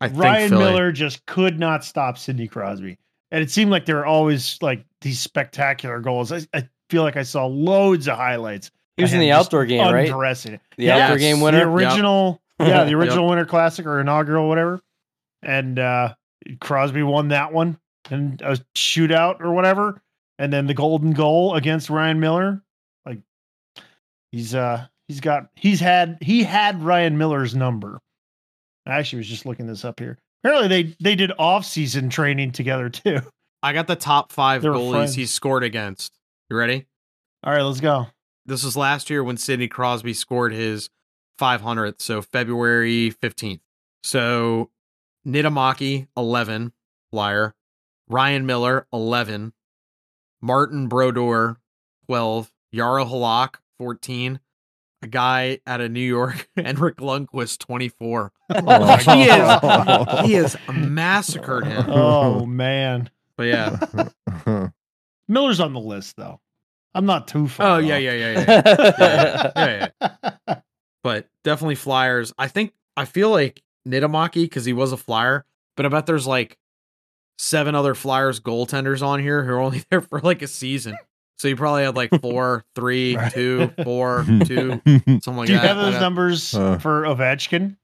I 0.00 0.08
Ryan 0.08 0.48
Philly. 0.50 0.64
Miller 0.64 0.92
just 0.92 1.24
could 1.26 1.58
not 1.58 1.84
stop 1.84 2.18
Sidney 2.18 2.48
Crosby. 2.48 2.98
And 3.30 3.42
it 3.42 3.50
seemed 3.50 3.70
like 3.70 3.86
there 3.86 3.96
were 3.96 4.06
always 4.06 4.58
like 4.60 4.84
these 5.00 5.20
spectacular 5.20 6.00
goals. 6.00 6.32
I, 6.32 6.40
I 6.52 6.68
feel 6.88 7.02
like 7.02 7.16
I 7.16 7.22
saw 7.22 7.46
loads 7.46 8.08
of 8.08 8.16
highlights. 8.16 8.70
He 8.96 9.02
was 9.04 9.12
in 9.14 9.20
the 9.20 9.30
outdoor 9.32 9.64
game, 9.66 9.80
right? 9.92 10.08
undressing 10.08 10.54
it. 10.54 10.60
The 10.76 10.90
outdoor 10.90 11.16
Yes. 11.16 11.20
game 11.20 11.38
The 11.38 11.44
winner. 11.44 11.70
original, 11.70 12.42
yeah, 12.60 12.84
the 12.84 12.90
Yep. 12.90 12.98
original 12.98 13.28
Winter 13.28 13.46
Classic 13.46 13.86
or 13.86 14.00
inaugural, 14.00 14.48
whatever. 14.48 14.80
And 15.42 15.78
uh 15.78 16.14
Crosby 16.60 17.02
won 17.02 17.28
that 17.28 17.52
one 17.52 17.78
and 18.10 18.40
a 18.42 18.56
shootout 18.76 19.40
or 19.40 19.52
whatever. 19.52 20.02
And 20.38 20.52
then 20.52 20.66
the 20.66 20.74
golden 20.74 21.12
goal 21.12 21.54
against 21.54 21.88
Ryan 21.88 22.18
Miller. 22.18 22.62
Like 23.06 23.20
he's 24.32 24.54
uh 24.54 24.86
he's 25.08 25.20
got 25.20 25.48
he's 25.54 25.80
had 25.80 26.18
he 26.20 26.42
had 26.42 26.82
Ryan 26.82 27.16
Miller's 27.16 27.54
number. 27.54 28.00
I 28.92 28.98
actually 28.98 29.18
was 29.18 29.28
just 29.28 29.46
looking 29.46 29.66
this 29.66 29.84
up 29.84 30.00
here. 30.00 30.18
Apparently 30.42 30.68
they 30.68 30.96
they 31.00 31.14
did 31.14 31.32
off 31.38 31.64
season 31.66 32.08
training 32.10 32.52
together 32.52 32.88
too. 32.90 33.20
I 33.62 33.72
got 33.72 33.86
the 33.86 33.96
top 33.96 34.32
five 34.32 34.62
They 34.62 34.68
were 34.70 34.76
goalies 34.76 34.90
friends. 34.92 35.14
he 35.14 35.26
scored 35.26 35.62
against. 35.64 36.12
You 36.48 36.56
ready? 36.56 36.86
All 37.44 37.52
right, 37.52 37.62
let's 37.62 37.80
go. 37.80 38.06
This 38.46 38.64
was 38.64 38.76
last 38.76 39.10
year 39.10 39.22
when 39.22 39.36
Sidney 39.36 39.68
Crosby 39.68 40.14
scored 40.14 40.52
his 40.52 40.88
500th, 41.40 42.00
so 42.00 42.20
February 42.22 43.12
15th. 43.22 43.60
So 44.02 44.70
Niittymaki, 45.26 46.08
11, 46.16 46.72
flyer. 47.10 47.54
Ryan 48.08 48.46
Miller, 48.46 48.86
11. 48.92 49.52
Martin 50.40 50.88
Brodeur, 50.88 51.58
12. 52.06 52.50
Yaro 52.74 53.06
Halak, 53.08 53.56
14. 53.78 54.40
A 55.02 55.06
guy 55.06 55.60
out 55.66 55.80
of 55.80 55.90
New 55.90 56.00
York, 56.00 56.48
Henrik 56.56 56.96
Lundqvist, 56.98 57.58
24. 57.58 58.32
Oh, 58.50 58.96
he 58.96 59.22
is 59.22 60.26
he 60.26 60.32
has 60.34 60.56
massacred 60.72 61.66
him. 61.66 61.86
Oh 61.88 62.44
man. 62.44 63.08
But 63.36 63.44
yeah. 63.44 63.78
Miller's 65.28 65.60
on 65.60 65.72
the 65.72 65.80
list 65.80 66.16
though. 66.16 66.40
I'm 66.94 67.06
not 67.06 67.28
too 67.28 67.48
far. 67.48 67.76
Oh 67.76 67.78
yeah, 67.78 67.96
off. 67.96 68.02
yeah, 68.02 68.12
yeah, 68.12 68.32
yeah. 68.32 68.62
yeah, 68.98 69.52
yeah, 69.56 69.88
yeah. 70.48 70.54
But 71.02 71.28
definitely 71.44 71.76
flyers. 71.76 72.34
I 72.36 72.48
think 72.48 72.74
I 72.96 73.06
feel 73.06 73.30
like 73.30 73.62
Niittymaki 73.88 74.42
because 74.44 74.64
he 74.64 74.72
was 74.72 74.92
a 74.92 74.96
flyer, 74.96 75.46
but 75.76 75.86
I 75.86 75.88
bet 75.88 76.04
there's 76.06 76.26
like 76.26 76.58
seven 77.38 77.74
other 77.74 77.94
flyers 77.94 78.38
goaltenders 78.38 79.02
on 79.02 79.20
here 79.20 79.44
who 79.44 79.52
are 79.52 79.60
only 79.60 79.82
there 79.90 80.02
for 80.02 80.20
like 80.20 80.42
a 80.42 80.46
season. 80.46 80.96
So 81.40 81.48
you 81.48 81.56
probably 81.56 81.84
had 81.84 81.96
like 81.96 82.10
four, 82.20 82.64
three, 82.74 83.16
Right. 83.16 83.32
two, 83.32 83.72
four, 83.82 84.26
two, 84.44 84.80
something 84.84 85.06
like 85.06 85.24
that. 85.24 85.46
Do 85.46 85.52
you 85.54 85.58
that. 85.58 85.68
have 85.68 85.76
those 85.78 85.98
numbers 85.98 86.54
Uh. 86.54 86.76
for 86.78 87.04
Ovechkin? 87.04 87.76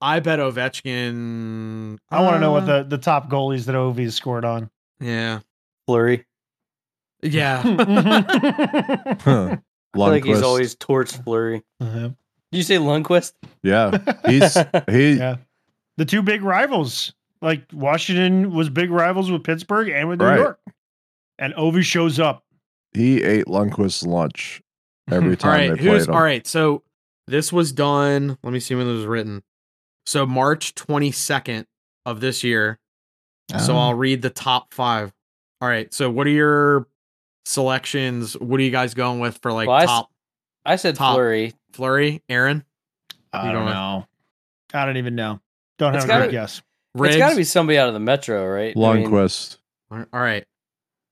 I 0.00 0.18
bet 0.18 0.40
Ovechkin. 0.40 1.98
I 2.10 2.20
want 2.20 2.34
to 2.34 2.40
know 2.40 2.50
what 2.50 2.64
uh, 2.64 2.78
the, 2.82 2.96
the 2.96 2.98
top 2.98 3.30
goalies 3.30 3.66
that 3.66 3.76
Ovi 3.76 4.02
has 4.04 4.16
scored 4.16 4.44
on. 4.44 4.70
Yeah, 4.98 5.38
Fleury. 5.86 6.26
yeah. 7.22 7.62
I 7.64 9.14
feel 9.24 9.60
like 9.94 10.24
he's 10.24 10.42
always 10.42 10.74
torched 10.74 11.22
Fleury. 11.22 11.62
Uh-huh. 11.80 12.08
Did 12.50 12.58
you 12.58 12.62
say 12.64 12.76
Lundqvist? 12.76 13.34
yeah. 13.62 13.98
He's 14.26 14.54
he 14.90 15.12
Yeah. 15.18 15.36
The 15.96 16.04
two 16.06 16.22
big 16.22 16.42
rivals. 16.42 17.12
Like 17.42 17.62
Washington 17.72 18.52
was 18.52 18.68
big 18.68 18.90
rivals 18.90 19.30
with 19.30 19.44
Pittsburgh 19.44 19.88
and 19.90 20.08
with 20.08 20.18
New 20.18 20.26
Right. 20.26 20.38
York. 20.40 20.60
And 21.38 21.54
Ovi 21.54 21.82
shows 21.84 22.18
up. 22.18 22.42
He 22.92 23.22
ate 23.22 23.46
Lundqvist's 23.46 24.04
lunch 24.04 24.62
every 25.10 25.36
time 25.36 25.70
right, 25.70 25.76
they 25.78 25.82
who's 25.84 26.06
played 26.06 26.08
him. 26.08 26.14
all 26.14 26.22
right? 26.22 26.46
So 26.46 26.82
this 27.26 27.52
was 27.52 27.72
done. 27.72 28.36
Let 28.42 28.52
me 28.52 28.60
see 28.60 28.74
when 28.74 28.86
this 28.86 28.96
was 28.96 29.06
written. 29.06 29.42
So 30.06 30.26
March 30.26 30.74
twenty 30.74 31.12
second 31.12 31.66
of 32.06 32.20
this 32.20 32.42
year. 32.42 32.78
So 33.58 33.74
Oh. 33.74 33.78
I'll 33.78 33.94
read 33.94 34.22
the 34.22 34.30
top 34.30 34.72
five. 34.74 35.12
All 35.60 35.68
right. 35.68 35.92
So 35.92 36.08
what 36.10 36.26
are 36.26 36.30
your 36.30 36.86
selections? 37.44 38.36
What 38.36 38.60
are 38.60 38.62
you 38.62 38.70
guys 38.70 38.94
going 38.94 39.20
with 39.20 39.38
for 39.42 39.52
like 39.52 39.68
Well, 39.68 39.86
top 39.86 40.10
I 40.64 40.76
said 40.76 40.94
Top. 40.96 41.14
Fleury. 41.14 41.54
fleury? 41.72 42.22
Aaron, 42.28 42.64
I 43.32 43.46
don't 43.46 43.54
don't 43.54 43.64
know. 43.66 44.06
I 44.74 44.84
don't 44.84 44.96
even 44.98 45.14
know. 45.14 45.40
Don't 45.78 45.94
It's 45.94 46.04
have 46.04 46.10
a 46.10 46.12
gotta- 46.12 46.24
good 46.26 46.32
guess. 46.32 46.62
Riggs. 46.94 47.14
It's 47.14 47.20
got 47.20 47.30
to 47.30 47.36
be 47.36 47.44
somebody 47.44 47.78
out 47.78 47.86
of 47.88 47.94
the 47.94 48.00
Metro, 48.00 48.44
right? 48.46 48.76
I 48.76 48.94
mean, 48.94 50.06
All 50.12 50.20
right. 50.20 50.44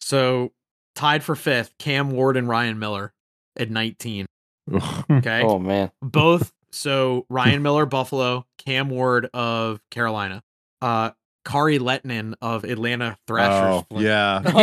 So 0.00 0.52
tied 0.98 1.22
for 1.22 1.37
fifth, 1.37 1.78
Cam 1.78 2.11
Ward 2.11 2.37
and 2.37 2.48
Ryan 2.48 2.78
Miller 2.78 3.12
at 3.56 3.70
nineteen. 3.70 4.26
Okay. 5.11 5.40
oh 5.42 5.58
man. 5.58 5.90
both 6.02 6.52
so 6.70 7.24
Ryan 7.30 7.62
Miller 7.62 7.87
Buffalo, 7.87 8.44
Cam 8.58 8.90
Ward 8.90 9.30
of 9.32 9.80
Carolina, 9.90 10.42
uh 10.82 11.12
Kari 11.44 11.78
Lehtonen 11.78 12.34
of 12.42 12.64
Atlanta 12.64 13.16
Thrashers. 13.26 13.87
Oh, 13.90 14.00
yeah. 14.00 14.42
Oh. 14.46 14.58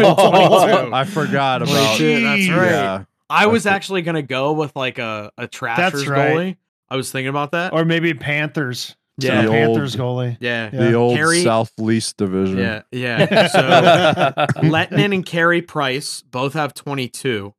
yeah. 0.00 0.14
Twenty-two. 0.14 0.94
I 0.94 1.04
forgot 1.04 1.60
about 1.62 1.98
22, 1.98 2.22
that's 2.22 2.48
right. 2.48 2.70
Yeah. 2.70 3.04
I 3.28 3.46
was 3.46 3.64
That's- 3.64 3.76
actually 3.76 4.02
gonna 4.02 4.22
go 4.22 4.52
with 4.52 4.74
like 4.76 4.98
a 4.98 5.30
a 5.36 5.46
Trashers 5.46 6.08
right. 6.08 6.30
goalie. 6.32 6.56
I 6.88 6.96
was 6.96 7.12
thinking 7.12 7.28
about 7.28 7.50
that. 7.52 7.72
Or 7.74 7.84
maybe 7.84 8.14
Panthers. 8.14 8.96
Yeah. 9.22 9.34
Yeah. 9.34 9.42
The 9.42 9.50
Panthers 9.50 9.98
old- 10.00 10.18
goalie. 10.18 10.36
yeah. 10.40 10.70
Yeah. 10.72 10.78
The 10.80 10.92
old 10.94 11.16
Carey- 11.16 11.42
South 11.42 11.72
Least 11.78 12.16
Division. 12.16 12.58
Yeah, 12.58 12.82
yeah. 12.92 13.46
So 13.48 13.60
Lehtonen 14.62 15.14
and 15.14 15.26
Carey 15.26 15.62
Price 15.62 16.22
both 16.22 16.54
have 16.54 16.74
22. 16.74 17.54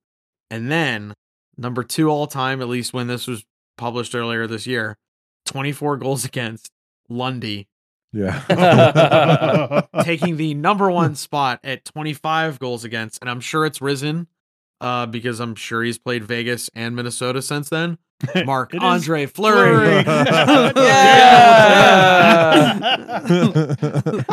And 0.50 0.72
then 0.72 1.14
number 1.58 1.84
two 1.84 2.10
all 2.10 2.28
time, 2.28 2.62
at 2.62 2.68
least 2.68 2.94
when 2.94 3.08
this 3.08 3.28
was 3.28 3.46
published 3.78 4.14
earlier 4.16 4.48
this 4.48 4.68
year, 4.68 4.98
24 5.46 5.98
goals 5.98 6.26
against 6.26 6.72
Lundy, 7.10 7.68
Yeah. 8.14 9.82
taking 10.04 10.38
the 10.38 10.54
number 10.54 10.90
one 10.92 11.16
spot 11.16 11.60
at 11.64 11.86
25 11.86 12.60
goals 12.60 12.84
against. 12.84 13.22
And 13.22 13.30
I'm 13.30 13.40
sure 13.40 13.66
it's 13.66 13.82
risen 13.82 14.28
uh, 14.82 15.06
because 15.06 15.40
I'm 15.40 15.56
sure 15.56 15.84
he's 15.84 15.98
played 15.98 16.24
Vegas 16.24 16.70
and 16.76 16.96
Minnesota 16.96 17.42
since 17.42 17.70
then. 17.70 17.98
Mark 18.46 18.74
It 18.74 18.78
is 18.78 18.84
Andre 18.84 19.26
Fleury. 19.26 20.04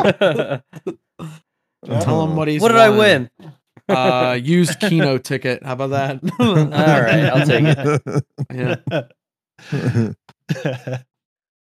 Yeah. 0.09 0.59
Tell 2.01 2.23
him 2.23 2.35
what 2.35 2.47
he's 2.47 2.61
what 2.61 2.69
did 2.69 2.77
I 2.77 2.89
win? 2.89 3.29
Uh, 3.87 4.37
used 4.41 4.79
Keno 4.79 5.17
ticket. 5.17 5.63
How 5.63 5.73
about 5.73 5.89
that? 5.91 6.19
All 6.39 6.55
right, 6.55 7.25
I'll 7.25 7.45
take 7.45 7.63
it. 7.65 8.25
Yeah. 8.53 8.75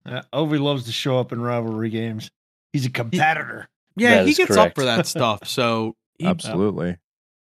Uh, 0.06 0.22
Ovi 0.32 0.58
loves 0.58 0.84
to 0.84 0.92
show 0.92 1.18
up 1.18 1.32
in 1.32 1.40
rivalry 1.40 1.90
games. 1.90 2.30
He's 2.72 2.86
a 2.86 2.90
competitor. 2.90 3.68
Yeah, 3.96 4.16
That 4.18 4.26
he 4.26 4.34
gets 4.34 4.48
correct. 4.54 4.70
up 4.70 4.74
for 4.74 4.84
that 4.86 5.06
stuff. 5.06 5.46
So 5.46 5.96
he, 6.18 6.26
Absolutely. 6.26 6.96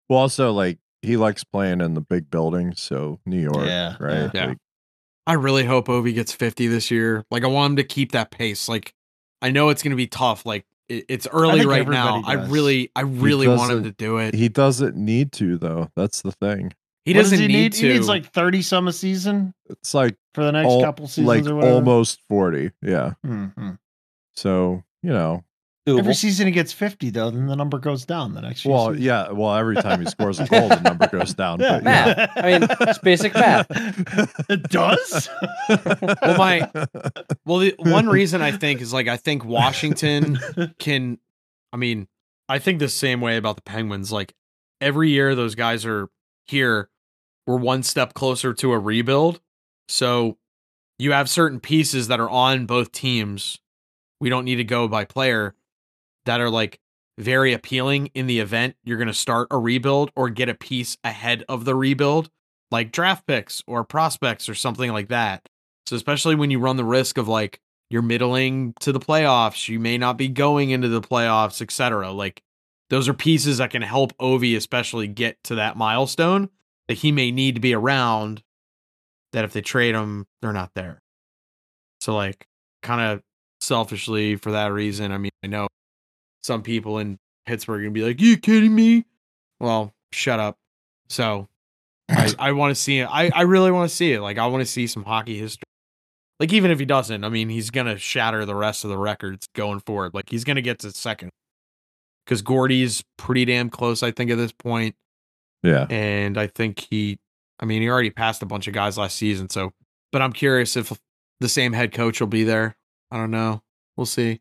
Well, 0.08 0.18
also 0.20 0.52
like 0.52 0.78
he 1.02 1.16
likes 1.18 1.44
playing 1.44 1.80
in 1.82 1.92
the 1.94 2.00
big 2.00 2.30
buildings, 2.30 2.80
so 2.80 3.20
New 3.26 3.40
York, 3.40 3.66
Yeah, 3.66 3.96
right? 4.00 4.30
yeah. 4.32 4.46
Like, 4.46 4.58
I 5.26 5.34
really 5.34 5.64
hope 5.64 5.88
Ovi 5.88 6.14
gets 6.14 6.32
50 6.32 6.68
this 6.68 6.90
year. 6.90 7.24
Like 7.30 7.44
I 7.44 7.48
want 7.48 7.72
him 7.72 7.76
to 7.76 7.84
keep 7.84 8.12
that 8.12 8.30
pace. 8.30 8.68
Like 8.68 8.94
I 9.42 9.50
know 9.50 9.68
it's 9.70 9.82
going 9.82 9.90
to 9.90 9.96
be 9.96 10.06
tough. 10.06 10.46
Like 10.46 10.64
it, 10.88 11.04
it's 11.08 11.26
early 11.32 11.66
right 11.66 11.86
now. 11.88 12.18
everybody 12.18 12.38
I 12.38 12.44
really, 12.46 12.90
I 12.94 13.00
really 13.02 13.48
want 13.48 13.72
him 13.72 13.82
to 13.84 13.92
do 13.92 14.18
it. 14.18 14.34
He, 14.34 14.42
he 14.42 14.48
doesn't 14.48 14.96
need 14.96 15.32
to 15.32 15.58
though. 15.58 15.90
That's 15.96 16.22
the 16.22 16.32
thing. 16.32 16.72
What 17.04 17.12
does 17.14 17.30
doesn't 17.30 17.38
he 17.50 17.56
need, 17.56 17.72
to. 17.74 17.86
He 17.86 17.92
needs 17.92 18.08
like 18.08 18.32
30 18.32 18.62
some 18.62 18.88
a 18.88 18.92
season 18.92 19.54
It's 19.70 19.94
like 19.94 20.16
for 20.34 20.42
the 20.44 20.50
next 20.52 20.68
al- 20.68 20.82
couple 20.82 21.06
seasons 21.06 21.26
like 21.28 21.46
or 21.46 21.54
whatever. 21.54 21.74
almost 21.74 22.20
forty. 22.28 22.72
Yeah. 22.82 23.12
Mhm. 23.24 23.78
So 24.34 24.82
you 25.02 25.10
know, 25.10 25.44
Every 25.86 26.14
season 26.14 26.46
he 26.46 26.52
gets 26.52 26.72
50 26.72 27.10
though, 27.10 27.30
then 27.30 27.46
the 27.46 27.54
number 27.54 27.78
goes 27.78 28.04
down 28.04 28.34
the 28.34 28.40
next 28.40 28.62
few 28.62 28.72
well, 28.72 28.86
seasons. 28.88 29.04
yeah. 29.04 29.30
Well, 29.30 29.54
every 29.54 29.76
time 29.76 30.00
he 30.00 30.06
scores 30.06 30.40
a 30.40 30.46
goal, 30.48 30.68
the 30.68 30.80
number 30.80 31.06
goes 31.06 31.32
down. 31.34 31.60
Yeah. 31.60 31.80
But, 31.80 31.84
yeah. 31.84 32.04
Math. 32.16 32.30
I 32.36 32.58
mean, 32.58 32.68
it's 32.88 32.98
basic 32.98 33.34
math. 33.34 33.66
it 34.50 34.62
does? 34.64 35.28
Well, 35.68 36.38
my- 36.38 36.70
well, 37.44 37.58
the 37.58 37.74
one 37.78 38.08
reason 38.08 38.42
I 38.42 38.52
think 38.52 38.80
is 38.80 38.92
like 38.92 39.06
I 39.08 39.16
think 39.16 39.44
Washington 39.44 40.38
can. 40.78 41.18
I 41.72 41.76
mean, 41.76 42.08
I 42.48 42.58
think 42.58 42.78
the 42.78 42.88
same 42.88 43.20
way 43.20 43.36
about 43.36 43.56
the 43.56 43.62
Penguins. 43.62 44.10
Like 44.10 44.34
every 44.80 45.10
year, 45.10 45.34
those 45.34 45.54
guys 45.54 45.84
are 45.84 46.08
here. 46.46 46.88
We're 47.46 47.58
one 47.58 47.82
step 47.82 48.14
closer 48.14 48.52
to 48.54 48.72
a 48.72 48.78
rebuild. 48.78 49.40
So 49.88 50.38
you 50.98 51.12
have 51.12 51.28
certain 51.28 51.60
pieces 51.60 52.08
that 52.08 52.18
are 52.18 52.30
on 52.30 52.66
both 52.66 52.90
teams. 52.90 53.58
We 54.20 54.30
don't 54.30 54.44
need 54.44 54.56
to 54.56 54.64
go 54.64 54.88
by 54.88 55.04
player 55.04 55.54
that 56.26 56.40
are 56.40 56.50
like 56.50 56.78
very 57.18 57.52
appealing 57.52 58.10
in 58.14 58.26
the 58.26 58.40
event 58.40 58.76
you're 58.84 58.98
going 58.98 59.06
to 59.06 59.14
start 59.14 59.48
a 59.50 59.58
rebuild 59.58 60.10
or 60.14 60.28
get 60.28 60.48
a 60.48 60.54
piece 60.54 60.98
ahead 61.02 61.44
of 61.48 61.64
the 61.64 61.74
rebuild, 61.74 62.30
like 62.70 62.92
draft 62.92 63.26
picks 63.26 63.62
or 63.66 63.84
prospects 63.84 64.48
or 64.48 64.54
something 64.54 64.92
like 64.92 65.08
that. 65.08 65.48
So, 65.86 65.96
especially 65.96 66.34
when 66.34 66.50
you 66.50 66.58
run 66.58 66.76
the 66.76 66.84
risk 66.84 67.16
of 67.16 67.28
like 67.28 67.60
you're 67.88 68.02
middling 68.02 68.74
to 68.80 68.92
the 68.92 69.00
playoffs, 69.00 69.68
you 69.68 69.78
may 69.78 69.96
not 69.96 70.18
be 70.18 70.28
going 70.28 70.70
into 70.70 70.88
the 70.88 71.00
playoffs, 71.00 71.62
etc. 71.62 72.10
Like 72.12 72.42
those 72.90 73.08
are 73.08 73.14
pieces 73.14 73.58
that 73.58 73.70
can 73.70 73.82
help 73.82 74.16
Ovi 74.18 74.56
especially 74.56 75.06
get 75.06 75.42
to 75.44 75.54
that 75.54 75.76
milestone 75.76 76.50
that 76.88 76.98
he 76.98 77.12
may 77.12 77.30
need 77.30 77.54
to 77.54 77.60
be 77.60 77.74
around 77.74 78.42
that 79.32 79.44
if 79.44 79.52
they 79.52 79.60
trade 79.60 79.94
him, 79.94 80.26
they're 80.40 80.52
not 80.52 80.72
there. 80.74 81.02
So 82.00 82.14
like 82.14 82.46
kind 82.82 83.00
of 83.00 83.22
selfishly 83.60 84.36
for 84.36 84.52
that 84.52 84.72
reason, 84.72 85.12
I 85.12 85.18
mean, 85.18 85.32
I 85.42 85.46
know 85.46 85.68
some 86.46 86.62
people 86.62 86.98
in 86.98 87.18
Pittsburgh 87.44 87.80
are 87.80 87.84
gonna 87.84 87.90
be 87.90 88.02
like, 88.02 88.20
You 88.20 88.36
kidding 88.38 88.74
me? 88.74 89.04
Well, 89.60 89.92
shut 90.12 90.38
up. 90.38 90.56
So 91.08 91.48
I, 92.08 92.32
I 92.38 92.52
want 92.52 92.74
to 92.74 92.80
see 92.80 93.00
it. 93.00 93.06
I, 93.06 93.30
I 93.34 93.42
really 93.42 93.72
want 93.72 93.90
to 93.90 93.94
see 93.94 94.12
it. 94.12 94.20
Like 94.20 94.38
I 94.38 94.46
want 94.46 94.62
to 94.62 94.70
see 94.70 94.86
some 94.86 95.04
hockey 95.04 95.36
history. 95.36 95.64
Like 96.38 96.52
even 96.52 96.70
if 96.70 96.78
he 96.78 96.84
doesn't, 96.84 97.24
I 97.24 97.28
mean, 97.28 97.48
he's 97.48 97.70
gonna 97.70 97.98
shatter 97.98 98.44
the 98.44 98.54
rest 98.54 98.84
of 98.84 98.90
the 98.90 98.98
records 98.98 99.48
going 99.54 99.80
forward. 99.80 100.14
Like 100.14 100.30
he's 100.30 100.44
gonna 100.44 100.62
get 100.62 100.78
to 100.80 100.92
second 100.92 101.30
because 102.24 102.42
Gordie's 102.42 103.02
pretty 103.18 103.44
damn 103.44 103.70
close, 103.70 104.02
I 104.02 104.10
think, 104.12 104.30
at 104.30 104.36
this 104.36 104.52
point. 104.52 104.94
Yeah. 105.62 105.86
And 105.90 106.38
I 106.38 106.46
think 106.46 106.86
he, 106.90 107.18
I 107.58 107.64
mean, 107.64 107.82
he 107.82 107.88
already 107.88 108.10
passed 108.10 108.42
a 108.42 108.46
bunch 108.46 108.68
of 108.68 108.74
guys 108.74 108.98
last 108.98 109.16
season. 109.16 109.48
So, 109.48 109.72
but 110.12 110.22
I'm 110.22 110.32
curious 110.32 110.76
if 110.76 110.92
the 111.40 111.48
same 111.48 111.72
head 111.72 111.92
coach 111.92 112.20
will 112.20 112.26
be 112.28 112.44
there. 112.44 112.76
I 113.10 113.16
don't 113.16 113.30
know. 113.30 113.62
We'll 113.96 114.06
see. 114.06 114.40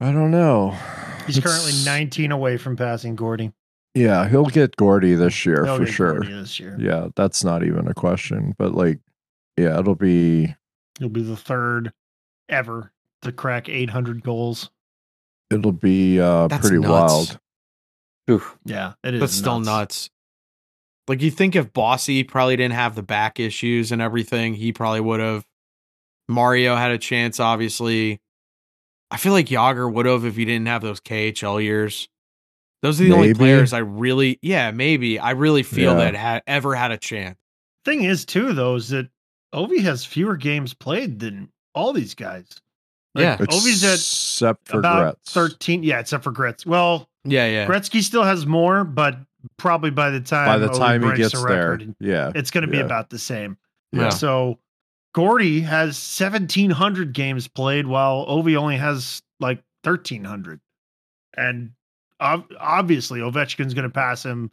I 0.00 0.10
don't 0.10 0.30
know. 0.30 0.76
He's 1.26 1.40
currently 1.40 1.72
19 1.84 2.32
away 2.32 2.56
from 2.56 2.76
passing 2.76 3.16
Gordie. 3.16 3.52
Yeah, 3.94 4.28
he'll 4.28 4.46
get 4.46 4.76
Gordie 4.76 5.14
this 5.14 5.46
year 5.46 5.64
He'll 5.64 5.76
for 5.78 5.84
get 5.84 5.94
sure. 5.94 6.12
Gordie 6.14 6.32
this 6.32 6.58
year. 6.58 6.76
Yeah, 6.80 7.08
that's 7.14 7.44
not 7.44 7.62
even 7.62 7.86
a 7.86 7.94
question. 7.94 8.54
But 8.58 8.74
like, 8.74 8.98
yeah, 9.56 9.78
it'll 9.78 9.94
be 9.94 10.54
He'll 10.98 11.08
be 11.08 11.22
the 11.22 11.36
third 11.36 11.92
ever 12.48 12.92
to 13.22 13.32
crack 13.32 13.68
800 13.68 14.22
goals. 14.22 14.70
it'll 15.50 15.72
be 15.72 16.20
uh 16.20 16.48
That's 16.48 16.68
pretty 16.68 16.82
nuts. 16.82 17.12
wild. 17.12 17.38
Oof. 18.30 18.58
Yeah, 18.64 18.94
it 19.04 19.14
is. 19.14 19.20
That's 19.20 19.32
still 19.34 19.60
nuts. 19.60 20.10
Like 21.06 21.20
you 21.22 21.30
think 21.30 21.54
if 21.54 21.72
Bossy 21.72 22.24
probably 22.24 22.56
didn't 22.56 22.74
have 22.74 22.94
the 22.94 23.02
back 23.02 23.38
issues 23.38 23.92
and 23.92 24.00
everything, 24.02 24.54
he 24.54 24.72
probably 24.72 25.00
would 25.00 25.20
have. 25.20 25.46
Mario 26.28 26.74
had 26.74 26.90
a 26.90 26.98
chance, 26.98 27.38
obviously. 27.38 28.20
I 29.14 29.16
feel 29.16 29.32
like 29.32 29.46
Jagr 29.46 29.90
would 29.92 30.06
have 30.06 30.24
if 30.24 30.34
he 30.34 30.44
didn't 30.44 30.66
have 30.66 30.82
those 30.82 31.00
KHL 31.00 31.62
years. 31.62 32.08
Those 32.82 33.00
are 33.00 33.04
the 33.04 33.12
only 33.12 33.32
players 33.32 33.72
I 33.72 33.78
really, 33.78 34.40
yeah, 34.42 34.72
maybe 34.72 35.20
I 35.20 35.30
really 35.30 35.62
feel 35.62 35.92
Yeah. 35.92 35.98
that 36.10 36.14
had 36.16 36.42
ever 36.48 36.74
had 36.74 36.90
a 36.90 36.96
chance. 36.98 37.38
Thing 37.84 38.02
is, 38.02 38.24
too, 38.24 38.52
though, 38.54 38.74
is 38.74 38.88
that 38.88 39.08
Ovi 39.54 39.80
has 39.82 40.04
fewer 40.04 40.36
games 40.36 40.74
played 40.74 41.20
than 41.20 41.48
all 41.76 41.92
these 41.92 42.14
guys. 42.14 42.44
Yeah. 43.14 43.36
Ovi's 43.36 43.84
at 43.84 43.94
Except 43.94 44.66
for 44.66 44.80
about 44.80 45.18
Gretz. 45.24 45.30
13. 45.32 45.84
Yeah, 45.84 46.00
except 46.00 46.24
for 46.24 46.32
Gretz. 46.32 46.66
Well, 46.66 47.08
Yeah, 47.22 47.46
yeah. 47.46 47.68
Gretzky 47.68 48.02
still 48.02 48.24
has 48.24 48.46
more, 48.46 48.82
but 48.82 49.16
probably 49.58 49.90
by 49.90 50.10
the 50.10 50.20
time 50.20 50.46
By 50.46 50.58
the 50.58 50.70
Ovi 50.72 50.76
time 50.78 51.02
he 51.04 51.16
gets 51.18 51.40
the 51.40 51.46
there, 51.46 51.78
yeah, 52.00 52.32
it's 52.34 52.50
going 52.50 52.62
to 52.62 52.70
be 52.70 52.78
yeah. 52.78 52.84
about 52.84 53.10
the 53.10 53.18
same. 53.20 53.58
Yeah. 53.92 54.08
So 54.08 54.58
Gordie 55.14 55.60
has 55.60 55.96
1,700 56.18 57.12
games 57.12 57.46
played, 57.46 57.86
while 57.86 58.26
Ovi 58.26 58.56
only 58.56 58.76
has 58.76 59.22
like 59.38 59.62
1,300. 59.84 60.60
And 61.36 61.70
obviously, 62.20 63.20
Ovechkin's 63.20 63.74
going 63.74 63.88
to 63.88 63.94
pass 63.94 64.24
him 64.24 64.50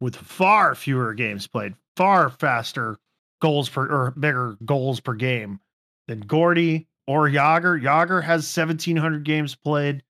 with 0.00 0.16
far 0.16 0.74
fewer 0.74 1.14
games 1.14 1.46
played, 1.46 1.74
far 1.96 2.30
faster 2.30 2.98
goals 3.40 3.68
per 3.68 3.86
or 3.86 4.10
bigger 4.10 4.56
goals 4.64 4.98
per 4.98 5.14
game 5.14 5.60
than 6.08 6.20
Gordie 6.20 6.88
or 7.06 7.28
Jagr. 7.28 7.80
Jagr 7.80 8.24
has 8.24 8.56
1,700 8.56 9.22
games 9.22 9.54
played. 9.54 10.02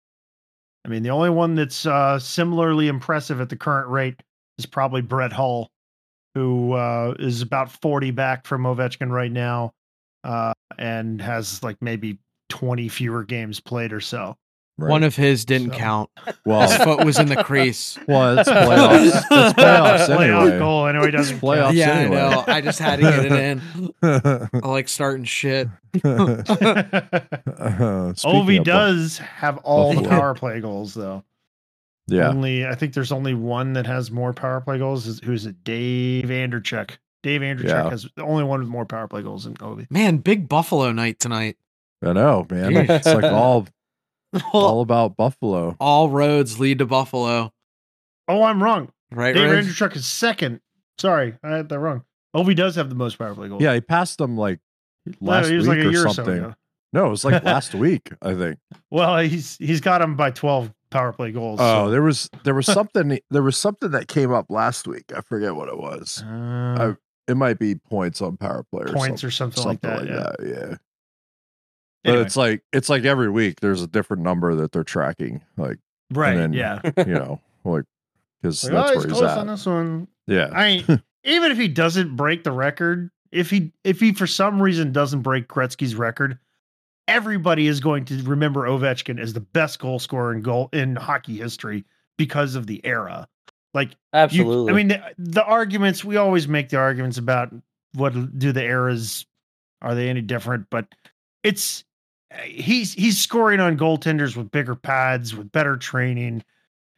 I 0.87 0.89
mean, 0.89 1.03
the 1.03 1.11
only 1.11 1.31
one 1.31 1.55
that's 1.55 1.85
uh, 1.85 2.19
similarly 2.19 2.89
impressive 2.89 3.43
at 3.43 3.51
the 3.51 3.57
current 3.57 3.91
rate 3.91 4.23
is 4.57 4.65
probably 4.65 5.03
Brett 5.03 5.35
Hull, 5.35 5.71
who 6.35 6.73
uh, 6.73 7.15
is 7.19 7.43
about 7.43 7.71
40 7.71 8.11
back 8.13 8.47
from 8.47 8.63
Ovechkin 8.63 9.11
right 9.11 9.31
now 9.31 9.75
uh, 10.25 10.53
and 10.79 11.21
has 11.21 11.63
like 11.63 11.77
maybe 11.81 12.19
20 12.49 12.89
fewer 12.89 13.25
games 13.25 13.61
played 13.61 13.93
or 13.93 14.01
so. 14.01 14.37
right. 14.79 14.91
One 14.91 15.03
of 15.05 15.17
his 15.17 15.45
didn't 15.45 15.73
So- 15.73 15.79
count. 15.79 16.11
His 16.45 16.77
foot 16.79 17.05
was 17.05 17.19
in 17.19 17.29
the 17.29 17.43
crease. 17.45 17.99
well, 18.09 18.39
it's 18.39 18.49
playoffs. 18.51 19.07
it's 19.07 19.27
playoffs 19.27 20.07
Playoff 20.09 20.43
anyway. 20.43 20.59
goal 20.59 20.87
anyway 20.87 21.11
doesn't 21.11 21.37
It's 21.37 21.45
playoffs 21.45 21.63
count. 21.65 21.77
yeah, 21.77 21.91
anyway. 21.91 22.17
I 22.21 22.31
know. 22.31 22.45
I 22.47 22.61
just 22.61 22.79
had 22.79 22.97
to 22.97 23.03
get 23.03 23.25
it 23.27 23.33
in. 23.33 23.63
I 24.63 24.69
like 24.69 24.89
starting 24.89 25.25
shit. 25.25 25.69
Uh, 26.05 26.43
speaking 28.15 28.41
Ovi 28.43 28.59
of- 28.59 28.65
does 28.65 29.19
have 29.19 29.59
all 29.59 29.95
the 29.95 30.09
power 30.09 30.35
play 30.35 30.61
goals 30.61 30.95
though. 30.95 31.25
Yeah, 32.09 32.29
Only 32.29 32.67
I 32.67 32.75
think 32.75 32.95
there's 32.95 33.13
only 33.13 33.33
one 33.35 33.75
that 33.75 33.87
has 33.87 34.11
more 34.11 34.33
power 34.33 34.61
play 34.61 34.79
goals. 34.79 35.07
Is, 35.07 35.21
who's 35.21 35.47
it? 35.47 35.63
Dave 35.63 36.25
Andreychuk. 36.27 36.91
Dave 37.23 37.41
Andreychuk 37.43 37.69
Yeah. 37.69 37.91
has 37.91 38.07
the 38.17 38.23
only 38.25 38.45
one 38.45 38.61
with 38.61 38.69
more 38.69 38.85
power 38.85 39.07
play 39.09 39.23
goals 39.23 39.45
than 39.45 39.55
Ovi. 39.57 39.87
Man, 39.91 40.19
big 40.19 40.49
Buffalo 40.49 40.91
night 40.93 41.19
tonight. 41.21 41.57
I 42.05 42.13
know, 42.13 42.47
man. 42.51 42.73
Jeez. 42.73 42.91
It's 42.91 43.07
like 43.07 43.25
all 43.33 43.67
all 44.53 44.81
about 44.81 45.17
Buffalo. 45.17 45.77
All 45.79 46.09
roads 46.11 46.59
lead 46.59 46.79
to 46.79 46.87
Buffalo. 46.87 47.53
Oh, 48.29 48.43
I'm 48.43 48.63
wrong. 48.63 48.91
Right, 49.11 49.35
Dave 49.35 49.51
Reg? 49.51 49.65
Andreychuk 49.65 49.95
is 49.97 50.07
second. 50.07 50.61
Sorry, 50.99 51.35
I 51.43 51.51
had 51.57 51.69
that 51.69 51.79
wrong. 51.79 52.03
Ovi 52.35 52.57
does 52.57 52.77
have 52.77 52.89
the 52.89 52.95
most 52.95 53.19
power 53.19 53.35
play 53.35 53.49
goals. 53.49 53.63
Yeah, 53.63 53.75
he 53.75 53.81
passed 53.81 54.19
them 54.19 54.37
like 54.39 54.59
No, 55.07 55.15
last 55.33 55.49
he 55.49 55.57
was 55.57 55.69
week 55.69 55.77
like 55.79 55.85
a 55.85 55.89
or 55.89 55.93
year 55.93 56.01
or 56.07 56.09
so 56.09 56.13
something. 56.15 56.39
ago. 56.39 56.55
no, 56.95 57.07
it 57.07 57.11
was 57.11 57.25
like 57.25 57.45
last 57.45 57.75
week, 57.75 58.11
I 58.23 58.35
think. 58.35 58.59
Well, 58.91 59.19
he's 59.19 59.57
he's 59.59 59.81
got 59.83 60.01
him 60.01 60.17
by 60.17 60.31
12 60.31 60.73
power 60.91 61.13
play 61.13 61.31
goals. 61.31 61.61
Oh, 61.61 61.87
so- 61.87 61.91
there 61.91 62.03
was 62.03 62.31
there 62.45 62.55
was 62.55 62.67
something 62.79 63.19
there 63.31 63.43
was 63.43 63.57
something 63.59 63.91
that 63.91 64.09
came 64.09 64.33
up 64.33 64.47
last 64.49 64.87
week. 64.89 65.05
I 65.15 65.21
forget 65.21 65.55
what 65.55 65.69
it 65.69 65.79
was. 65.79 66.23
Uh, 66.23 66.95
It 67.29 67.37
might 67.37 67.59
be 67.59 67.77
points 67.77 68.21
on 68.21 68.37
power 68.37 68.65
play 68.71 68.83
or 68.83 68.93
points 68.93 69.23
something, 69.23 69.29
or 69.29 69.31
something, 69.31 69.65
like 69.65 69.81
that. 69.83 70.07
yeah. 70.07 70.15
that, 70.15 70.37
Yeah. 70.41 70.77
But 72.05 72.11
Anyway, 72.11 72.27
it's 72.27 72.37
like 72.37 72.63
it's 72.73 72.89
like 72.89 73.05
every 73.05 73.31
week 73.31 73.61
there's 73.61 73.81
a 73.81 73.87
different 73.87 74.25
number 74.25 74.55
that 74.57 74.73
they're 74.73 74.83
tracking. 74.83 75.41
Like 75.57 75.79
right. 76.13 76.35
then- 76.37 76.53
yeah. 76.53 76.81
you 77.07 77.15
know, 77.15 77.41
like 77.65 77.85
because 78.43 78.65
Like, 78.65 78.73
oh, 78.73 78.77
that's 78.77 78.91
oh, 78.91 78.95
where 78.97 79.07
he's 79.09 79.13
he's 79.19 79.23
at. 79.23 79.39
on 79.39 79.47
this 79.47 79.67
one. 79.67 80.09
Yeah. 80.27 80.51
I 80.53 80.67
mean, 80.67 81.03
even 81.25 81.53
if 81.53 81.59
he 81.59 81.69
doesn't 81.69 82.17
break 82.17 82.43
the 82.43 82.51
record, 82.51 83.09
if 83.31 83.51
he 83.51 83.73
if 83.85 84.01
he 84.01 84.13
for 84.13 84.27
some 84.27 84.61
reason 84.61 84.91
doesn't 84.91 85.23
break 85.23 85.47
Gretzky's 85.47 85.95
record, 85.95 86.39
everybody 87.07 87.69
is 87.69 87.79
going 87.79 88.05
to 88.07 88.21
remember 88.25 88.63
Ovechkin 88.63 89.21
as 89.21 89.33
the 89.33 89.41
best 89.41 89.79
goal 89.79 90.01
scorer 90.01 90.33
in 90.35 90.43
goal 90.43 90.71
in 90.73 90.97
hockey 90.97 91.37
history 91.37 91.85
because 92.19 92.57
of 92.57 92.67
the 92.67 92.85
era. 92.85 93.29
Like 93.75 93.91
you- 93.91 93.97
Absolutely. 94.13 94.73
I 94.73 94.77
mean, 94.77 94.89
the, 94.89 95.03
the 95.19 95.45
arguments 95.45 96.05
we 96.05 96.17
always 96.17 96.47
make 96.49 96.69
the 96.69 96.77
arguments 96.79 97.19
about 97.19 97.53
what 97.95 98.13
do 98.39 98.53
the 98.53 98.63
eras 98.63 99.27
are 99.81 99.95
they 99.95 100.09
any 100.09 100.21
different? 100.21 100.67
But 100.71 100.87
it's 101.43 101.85
he's 102.45 102.93
he's 102.95 103.19
scoring 103.19 103.61
on 103.61 103.77
goaltenders 103.77 104.37
with 104.37 104.51
bigger 104.51 104.75
pads, 104.75 105.35
with 105.35 105.51
better 105.53 105.77
training. 105.77 106.45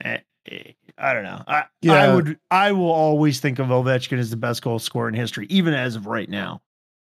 Eh, 0.05 0.19
eh, 0.51 0.73
I 0.99 1.13
don't 1.15 1.25
know. 1.25 1.43
I 1.47 1.65
I 1.89 2.15
would 2.15 2.39
I 2.51 2.73
will 2.73 2.91
always 2.93 3.41
think 3.41 3.59
of 3.59 3.69
Ovechkin 3.69 4.19
as 4.19 4.31
the 4.31 4.37
best 4.37 4.63
goal 4.63 4.79
scorer 4.79 5.09
in 5.09 5.15
history, 5.15 5.47
even 5.49 5.75
as 5.75 5.97
of 5.97 6.07
right 6.07 6.29
now. 6.29 6.61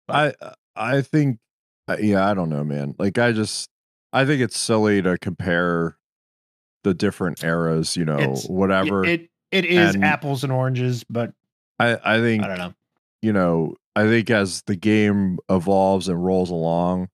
I 0.09 0.33
I 0.75 1.01
think 1.01 1.39
uh, 1.87 1.97
yeah, 1.99 2.27
I 2.27 2.33
don't 2.33 2.49
know, 2.49 2.63
man. 2.63 2.95
Like 2.97 3.17
I 3.17 3.31
just 3.33 3.69
I 4.13 4.25
think 4.25 4.41
it's 4.41 4.57
silly 4.57 5.01
to 5.01 5.17
compare 5.17 5.97
the 6.83 6.93
different 6.93 7.43
eras, 7.43 7.95
you 7.97 8.05
know, 8.05 8.17
It's- 8.17 8.47
whatever. 8.49 9.05
It 9.05 9.29
it 9.51 9.65
is 9.65 9.95
And- 9.95 10.03
apples 10.03 10.43
and 10.43 10.51
oranges, 10.51 11.03
but 11.09 11.33
I 11.79 11.97
I 12.03 12.19
think 12.19 12.43
I 12.43 12.47
don't 12.47 12.57
know. 12.57 12.73
you 13.21 13.33
know, 13.33 13.75
I 13.95 14.03
think 14.05 14.29
as 14.29 14.61
the 14.63 14.75
game 14.75 15.39
evolves 15.49 16.07
and 16.09 16.23
rolls 16.23 16.49
along, 16.49 17.09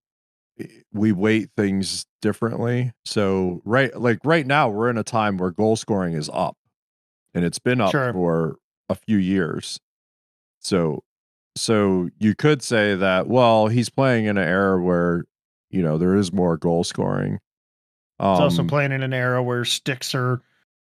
we 0.94 1.12
weight 1.12 1.50
things 1.58 2.06
differently. 2.22 2.92
So 3.06 3.62
right 3.66 3.96
like 4.00 4.20
right 4.24 4.46
now 4.48 4.70
we're 4.70 4.90
in 4.90 4.98
a 4.98 5.04
time 5.04 5.38
where 5.38 5.52
goal 5.52 5.76
scoring 5.76 6.14
is 6.14 6.30
up 6.34 6.56
and 7.34 7.44
it's 7.44 7.60
been 7.60 7.82
up 7.82 7.92
Sure. 7.92 8.14
for 8.14 8.56
a 8.90 8.96
few 8.96 9.18
years. 9.18 9.80
So 10.60 11.04
so 11.56 12.10
you 12.20 12.34
could 12.36 12.62
say 12.64 12.96
that 12.96 13.28
well, 13.28 13.68
he's 13.68 13.90
playing 13.90 14.26
in 14.26 14.38
an 14.38 14.48
era 14.48 14.82
where 14.82 15.26
you 15.70 15.82
know 15.82 15.98
there 15.98 16.16
is 16.16 16.32
more 16.32 16.58
goal 16.58 16.84
scoring. 16.84 17.40
Um 18.20 18.34
It's 18.34 18.42
also 18.42 18.64
playing 18.64 18.92
in 18.92 19.04
an 19.04 19.14
era 19.14 19.42
where 19.44 19.66
sticks 19.66 20.14
are 20.16 20.42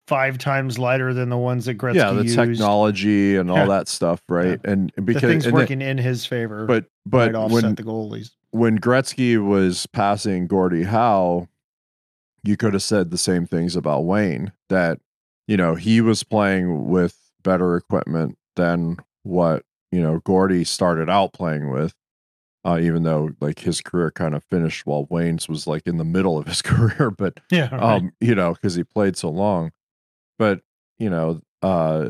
five 0.08 0.38
times 0.38 0.78
lighter 0.80 1.14
than 1.14 1.30
the 1.30 1.38
ones 1.38 1.66
that 1.66 1.78
Gretzky 1.78 1.96
yeah, 1.96 2.12
the 2.12 2.24
used. 2.24 2.36
technology 2.36 3.36
and 3.38 3.50
all 3.52 3.58
Yeah. 3.58 3.66
that 3.68 3.88
stuff, 3.88 4.22
right? 4.28 4.60
And 4.64 4.92
because 5.06 5.22
The 5.22 5.28
thing's 5.28 5.46
and 5.46 5.54
working 5.56 5.82
in 5.82 5.98
his 5.98 6.26
favor. 6.26 6.66
but 6.66 6.86
but 7.06 7.34
when 7.52 7.76
the 7.76 7.84
goalies. 7.84 8.32
when 8.52 8.80
Gretzky 8.80 9.38
was 9.44 9.86
passing 9.88 10.48
Gordie 10.48 10.84
Howe, 10.84 11.48
you 12.44 12.58
could 12.58 12.74
have 12.74 12.84
said 12.84 13.12
the 13.12 13.18
same 13.18 13.46
things 13.46 13.76
about 13.76 14.02
Wayne 14.06 14.52
that 14.70 15.00
you 15.48 15.56
know 15.58 15.76
he 15.76 16.02
was 16.02 16.24
playing 16.24 16.90
with 16.90 17.18
better 17.44 17.76
equipment 17.78 18.38
than 18.56 18.98
what 19.24 19.64
you 19.92 20.02
know 20.02 20.20
Gordie 20.26 20.64
started 20.64 21.10
out 21.10 21.34
playing 21.34 21.70
with. 21.72 21.94
Uh, 22.64 22.78
even 22.80 23.02
though 23.02 23.32
like 23.42 23.58
his 23.60 23.82
career 23.82 24.12
kind 24.12 24.36
of 24.36 24.44
finished 24.44 24.86
while 24.86 25.08
Wayne's 25.10 25.50
was 25.50 25.66
like 25.66 25.88
in 25.88 25.98
the 25.98 26.04
middle 26.06 26.38
of 26.38 26.46
his 26.46 26.62
career, 26.62 27.10
but 27.10 27.40
Yeah. 27.52 27.70
um 27.72 28.12
you 28.20 28.36
know 28.36 28.54
because 28.54 28.76
he 28.76 28.84
played 28.84 29.16
so 29.18 29.30
long 29.30 29.72
but 30.42 30.62
you 30.98 31.08
know 31.10 31.40
uh 31.62 32.08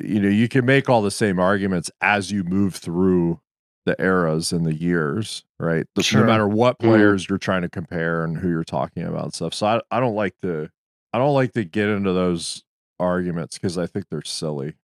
you 0.00 0.20
know 0.20 0.28
you 0.28 0.48
can 0.48 0.64
make 0.64 0.88
all 0.88 1.02
the 1.02 1.10
same 1.10 1.40
arguments 1.40 1.90
as 2.00 2.30
you 2.30 2.44
move 2.44 2.76
through 2.76 3.40
the 3.84 3.96
eras 4.00 4.52
and 4.52 4.64
the 4.64 4.74
years 4.74 5.44
right 5.58 5.86
The- 5.96 6.02
Sure. 6.04 6.20
no 6.20 6.26
matter 6.28 6.46
what 6.46 6.78
Mhm. 6.78 6.84
players 6.90 7.28
you're 7.28 7.38
trying 7.38 7.62
to 7.62 7.68
compare 7.68 8.22
and 8.22 8.36
who 8.38 8.48
you're 8.48 8.62
talking 8.64 9.02
about 9.02 9.24
and 9.24 9.34
stuff 9.34 9.54
so 9.54 9.66
I, 9.66 9.80
I 9.90 9.98
don't 10.00 10.14
like 10.14 10.36
to 10.42 10.68
i 11.12 11.18
don't 11.18 11.34
like 11.34 11.52
to 11.54 11.64
get 11.64 11.88
into 11.88 12.12
those 12.12 12.62
arguments 13.00 13.58
because 13.58 13.76
i 13.76 13.86
think 13.86 14.06
they're 14.08 14.22
silly 14.24 14.74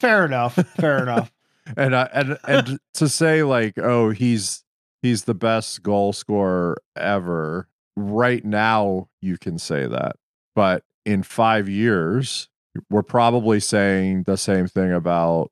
Fair 0.00 0.24
enough. 0.24 0.54
Fair 0.78 1.02
enough. 1.02 1.32
and 1.76 1.94
I, 1.96 2.08
and 2.12 2.38
and 2.46 2.78
to 2.94 3.08
say 3.08 3.42
like 3.42 3.78
oh 3.78 4.10
he's 4.10 4.64
he's 5.02 5.24
the 5.24 5.34
best 5.34 5.82
goal 5.82 6.12
scorer 6.12 6.76
ever 6.96 7.68
right 7.96 8.44
now 8.44 9.08
you 9.20 9.36
can 9.38 9.58
say 9.58 9.86
that 9.86 10.16
but 10.54 10.82
in 11.06 11.22
5 11.22 11.68
years 11.68 12.48
we're 12.90 13.02
probably 13.02 13.58
saying 13.60 14.24
the 14.24 14.36
same 14.36 14.66
thing 14.66 14.92
about 14.92 15.50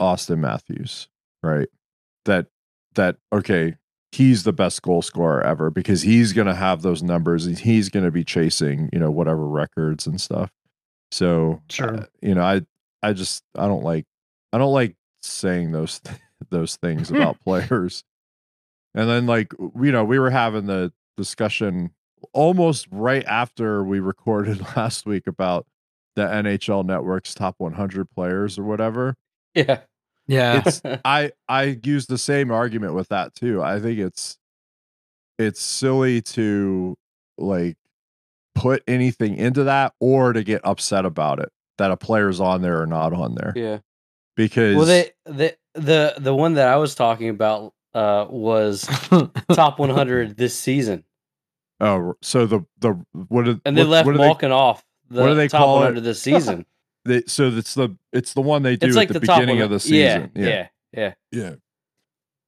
Auston 0.00 0.38
Matthews 0.38 1.08
right? 1.42 1.68
That 2.24 2.46
that 2.94 3.16
okay 3.32 3.74
he's 4.12 4.44
the 4.44 4.52
best 4.52 4.80
goal 4.82 5.02
scorer 5.02 5.42
ever 5.42 5.70
because 5.70 6.00
he's 6.02 6.32
going 6.32 6.46
to 6.46 6.54
have 6.54 6.82
those 6.82 7.02
numbers 7.02 7.44
and 7.46 7.58
he's 7.58 7.88
going 7.88 8.04
to 8.04 8.10
be 8.12 8.24
chasing 8.24 8.88
you 8.92 8.98
know 8.98 9.10
whatever 9.10 9.46
records 9.46 10.06
and 10.06 10.20
stuff. 10.20 10.50
So 11.10 11.60
Sure. 11.68 11.94
uh, 11.96 12.06
you 12.22 12.34
know 12.34 12.42
i 12.44 12.62
i 13.02 13.12
just 13.12 13.42
i 13.56 13.66
don't 13.66 13.82
like 13.84 14.06
i 14.52 14.58
don't 14.58 14.72
like 14.72 14.94
saying 15.22 15.72
those 15.72 16.00
th- 16.00 16.18
those 16.50 16.76
things 16.76 17.10
about 17.10 17.40
players. 17.44 18.04
And 18.94 19.08
then 19.10 19.26
like 19.26 19.52
you 19.58 19.92
know 19.92 20.04
we 20.04 20.18
were 20.18 20.30
having 20.30 20.66
the 20.66 20.92
discussion 21.16 21.90
almost 22.32 22.86
right 22.90 23.24
after 23.26 23.84
we 23.84 24.00
recorded 24.00 24.60
last 24.76 25.06
week 25.06 25.26
about 25.26 25.66
the 26.16 26.22
nhl 26.22 26.84
network's 26.84 27.34
top 27.34 27.54
100 27.58 28.08
players 28.10 28.58
or 28.58 28.64
whatever 28.64 29.16
Yeah. 29.54 29.80
Yeah. 30.26 30.62
it's 30.64 30.80
i 31.04 31.32
i 31.48 31.78
use 31.82 32.06
the 32.06 32.18
same 32.18 32.50
argument 32.50 32.94
with 32.94 33.08
that 33.08 33.34
too 33.34 33.62
i 33.62 33.80
think 33.80 33.98
it's 33.98 34.38
it's 35.38 35.60
silly 35.60 36.22
to 36.22 36.96
like 37.36 37.76
put 38.54 38.82
anything 38.86 39.36
into 39.36 39.64
that 39.64 39.92
or 39.98 40.32
to 40.32 40.44
get 40.44 40.60
upset 40.64 41.04
about 41.04 41.40
it 41.40 41.50
that 41.78 41.90
a 41.90 41.96
player's 41.96 42.40
on 42.40 42.62
there 42.62 42.80
or 42.80 42.86
not 42.86 43.12
on 43.12 43.34
there 43.34 43.52
yeah. 43.56 43.78
because 44.36 44.76
Well, 44.76 44.86
they 44.86 45.10
the 45.24 45.56
the 45.74 46.14
the 46.18 46.32
one 46.32 46.54
that 46.54 46.68
I 46.68 46.76
was 46.76 46.94
talking 46.94 47.28
about 47.30 47.72
uh 47.94 48.26
was 48.30 48.82
top 49.52 49.80
100 49.80 50.36
this 50.36 50.56
season, 50.56 51.02
oh 51.80 52.14
so 52.22 52.46
the 52.46 52.64
the 52.78 52.90
what 53.28 53.48
are, 53.48 53.60
and 53.64 53.76
they 53.76 53.82
what, 53.82 53.90
left 53.90 54.06
what 54.06 54.12
do 54.12 54.18
Malkin 54.18 54.52
off 54.52 54.84
the 55.10 55.20
what 55.20 55.28
do 55.28 55.34
they 55.34 55.48
top 55.48 55.60
call 55.60 55.76
it? 55.78 55.94
100 55.94 56.00
this 56.00 56.22
season. 56.22 56.66
they, 57.04 57.20
they 57.20 57.26
so 57.26 57.48
it's 57.48 57.74
the 57.74 57.96
it's 58.12 58.34
the 58.34 58.40
one 58.40 58.62
they 58.62 58.76
do 58.76 58.86
it's 58.86 58.96
at 58.96 58.98
like 58.98 59.08
the, 59.08 59.14
the, 59.14 59.20
beginning 59.20 59.56
one. 59.56 59.64
of 59.64 59.70
the 59.70 59.80
season 59.80 60.30
Yeah, 60.34 60.42
yeah, 60.42 60.68
yeah. 60.92 61.14
Yeah. 61.30 61.54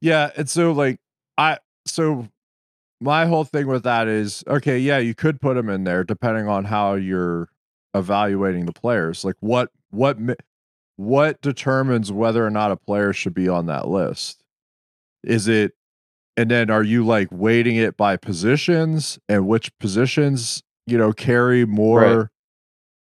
Yeah. 0.01 0.31
And 0.37 0.49
so, 0.49 0.73
like, 0.73 1.01
I, 1.39 1.59
so 1.85 2.29
my 3.01 3.27
whole 3.27 3.45
thing 3.45 3.67
with 3.67 3.85
that 3.85 4.09
is 4.09 4.45
okay, 4.47 4.79
yeah, 4.79 4.99
you 4.99 5.15
could 5.15 5.41
put 5.41 5.55
them 5.55 5.69
in 5.69 5.85
there 5.85 6.05
depending 6.05 6.49
on 6.49 6.65
how 6.65 6.95
you're 6.95 7.49
evaluating 7.95 8.67
the 8.67 8.73
players. 8.73 9.25
Like, 9.25 9.37
what, 9.41 9.71
what, 9.91 10.17
what 10.97 11.41
determines 11.41 12.13
whether 12.13 12.47
or 12.47 12.51
not 12.51 12.71
a 12.71 12.77
player 12.77 13.13
should 13.13 13.35
be 13.35 13.49
on 13.49 13.67
that 13.67 13.89
list? 13.89 14.43
Is 15.23 15.49
it, 15.49 15.73
and 16.37 16.51
then 16.51 16.71
are 16.71 16.83
you 16.83 17.05
like 17.05 17.29
weighting 17.31 17.77
it 17.77 17.97
by 17.97 18.17
positions 18.17 19.19
and 19.29 19.47
which 19.47 19.77
positions, 19.79 20.63
you 20.87 20.99
know, 20.99 21.13
carry 21.13 21.65
more? 21.67 22.31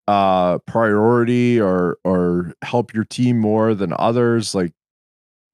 uh 0.07 0.57
priority 0.67 1.59
or 1.61 1.97
or 2.03 2.53
help 2.61 2.93
your 2.93 3.05
team 3.05 3.39
more 3.39 3.73
than 3.73 3.93
others 3.97 4.53
like 4.53 4.73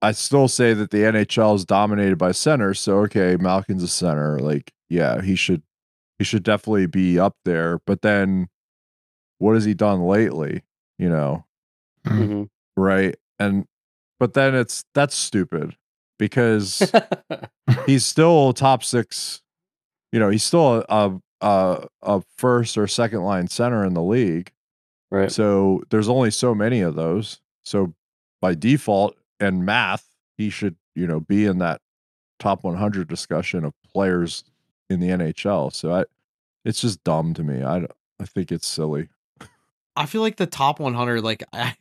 I 0.01 0.11
still 0.13 0.47
say 0.47 0.73
that 0.73 0.91
the 0.91 0.99
NHL 1.03 1.55
is 1.55 1.65
dominated 1.65 2.17
by 2.17 2.31
centers. 2.31 2.79
So 2.79 2.99
okay, 2.99 3.35
Malkin's 3.37 3.83
a 3.83 3.87
center. 3.87 4.39
Like, 4.39 4.71
yeah, 4.89 5.21
he 5.21 5.35
should 5.35 5.61
he 6.17 6.23
should 6.25 6.43
definitely 6.43 6.87
be 6.87 7.19
up 7.19 7.35
there. 7.45 7.79
But 7.85 8.01
then 8.01 8.47
what 9.39 9.55
has 9.55 9.65
he 9.65 9.73
done 9.73 10.01
lately? 10.01 10.63
You 10.97 11.09
know, 11.09 11.45
hmm 12.07 12.43
right? 12.77 13.15
And 13.39 13.65
but 14.19 14.33
then 14.33 14.55
it's 14.55 14.85
that's 14.93 15.15
stupid 15.15 15.75
because 16.19 16.91
he's 17.87 18.05
still 18.05 18.53
top 18.53 18.83
six. 18.83 19.41
You 20.11 20.19
know, 20.19 20.29
he's 20.29 20.43
still 20.43 20.85
a 20.87 21.19
a 21.41 21.87
a 22.03 22.21
first 22.37 22.77
or 22.77 22.85
second 22.85 23.23
line 23.23 23.47
center 23.47 23.83
in 23.83 23.95
the 23.95 24.03
league. 24.03 24.51
right. 25.09 25.31
So 25.31 25.83
there's 25.89 26.09
only 26.09 26.29
so 26.29 26.53
many 26.53 26.81
of 26.81 26.93
those. 26.93 27.39
So 27.63 27.93
by 28.41 28.53
default 28.53 29.15
and 29.39 29.65
math, 29.65 30.05
he 30.37 30.49
should, 30.49 30.75
you 30.95 31.07
know, 31.07 31.19
be 31.19 31.45
in 31.45 31.59
that 31.59 31.81
top 32.39 32.63
100 32.63 33.07
discussion 33.07 33.63
of 33.63 33.73
players 33.93 34.43
in 34.89 34.99
the 34.99 35.09
NHL. 35.09 35.73
So 35.73 35.93
I, 35.93 36.05
it's 36.65 36.81
just 36.81 37.03
dumb 37.03 37.33
to 37.35 37.43
me. 37.43 37.63
I, 37.63 37.85
I 38.19 38.25
think 38.25 38.51
it's 38.51 38.67
silly. 38.67 39.09
I 39.95 40.05
feel 40.05 40.21
like 40.21 40.37
the 40.37 40.45
top 40.45 40.79
100, 40.79 41.21
like 41.21 41.43
I, 41.53 41.75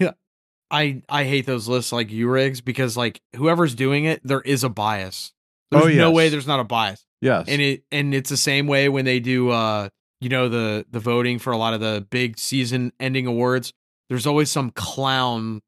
I, 0.70 1.02
I 1.08 1.24
hate 1.24 1.46
those 1.46 1.66
lists 1.68 1.92
like 1.92 2.10
you 2.10 2.28
rigs 2.28 2.60
because 2.60 2.96
like 2.96 3.20
whoever's 3.36 3.74
doing 3.74 4.04
it, 4.04 4.20
there 4.24 4.40
is 4.42 4.64
a 4.64 4.68
bias. 4.68 5.32
There's 5.70 5.84
Oh, 5.84 5.88
no 5.88 6.10
way 6.10 6.28
there's 6.28 6.46
not 6.46 6.60
a 6.60 6.64
bias, 6.64 7.04
Yes. 7.20 7.46
and 7.48 7.60
it 7.60 7.84
and 7.92 8.14
it's 8.14 8.30
the 8.30 8.36
same 8.36 8.66
way 8.66 8.88
when 8.88 9.04
they 9.04 9.20
do, 9.20 9.50
uh, 9.50 9.88
you 10.20 10.28
know, 10.28 10.48
the 10.48 10.86
the 10.90 11.00
voting 11.00 11.38
for 11.38 11.52
a 11.52 11.56
lot 11.58 11.74
of 11.74 11.80
the 11.80 12.06
big 12.10 12.38
season 12.38 12.92
ending 13.00 13.26
awards. 13.26 13.72
There's 14.08 14.26
always 14.26 14.50
some 14.50 14.70
clown. 14.70 15.60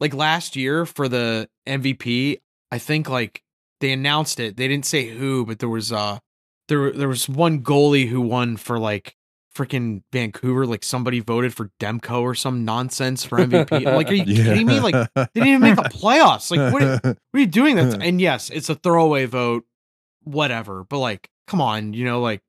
Like 0.00 0.12
last 0.12 0.56
year 0.56 0.84
for 0.86 1.08
the 1.08 1.48
MVP, 1.68 2.38
I 2.72 2.78
think 2.78 3.08
like 3.08 3.42
they 3.80 3.92
announced 3.92 4.40
it. 4.40 4.56
They 4.56 4.66
didn't 4.68 4.86
say 4.86 5.06
who, 5.06 5.46
but 5.46 5.60
there 5.60 5.68
was 5.68 5.92
uh 5.92 6.18
there 6.68 6.90
there 6.92 7.08
was 7.08 7.28
one 7.28 7.62
goalie 7.62 8.08
who 8.08 8.20
won 8.20 8.56
for 8.56 8.78
like 8.78 9.14
freaking 9.54 10.02
Vancouver. 10.12 10.66
Like 10.66 10.84
somebody 10.84 11.20
voted 11.20 11.54
for 11.54 11.70
Demko 11.80 12.22
or 12.22 12.34
some 12.34 12.64
nonsense 12.64 13.24
for 13.24 13.38
MVP. 13.38 13.86
I'm 13.86 13.94
like, 13.94 14.10
are 14.10 14.14
you 14.14 14.24
kidding 14.44 14.66
me? 14.66 14.80
Like 14.80 14.94
they 15.14 15.26
didn't 15.34 15.48
even 15.48 15.60
make 15.60 15.76
the 15.76 15.82
playoffs. 15.82 16.50
Like 16.50 16.72
what? 16.72 16.82
Are, 16.82 17.00
what 17.02 17.16
are 17.34 17.40
you 17.40 17.46
doing? 17.46 17.76
That's 17.76 17.94
and 17.94 18.20
yes, 18.20 18.50
it's 18.50 18.68
a 18.68 18.74
throwaway 18.74 19.26
vote, 19.26 19.64
whatever. 20.22 20.84
But 20.84 20.98
like, 20.98 21.28
come 21.46 21.60
on, 21.60 21.92
you 21.92 22.04
know, 22.04 22.20
like, 22.20 22.42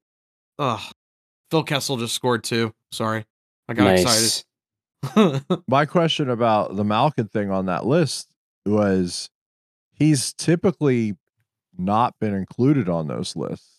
ugh. 0.60 0.82
Phil 1.52 1.64
Kessel 1.64 1.98
just 1.98 2.16
scored 2.16 2.44
two. 2.44 2.74
Sorry, 2.92 3.24
I 3.70 3.74
got 3.74 3.84
nice. 3.84 4.44
excited. 5.04 5.44
My 5.68 5.86
question 5.86 6.30
about 6.30 6.76
the 6.76 6.84
Malkin 6.84 7.28
thing 7.28 7.52
on 7.52 7.68
that 7.68 7.86
list 7.86 8.34
was 8.66 9.30
he's 9.94 10.34
typically 10.34 11.16
not 11.78 12.16
been 12.20 12.34
included 12.34 12.90
on 12.90 13.08
those 13.08 13.36
lists. 13.36 13.75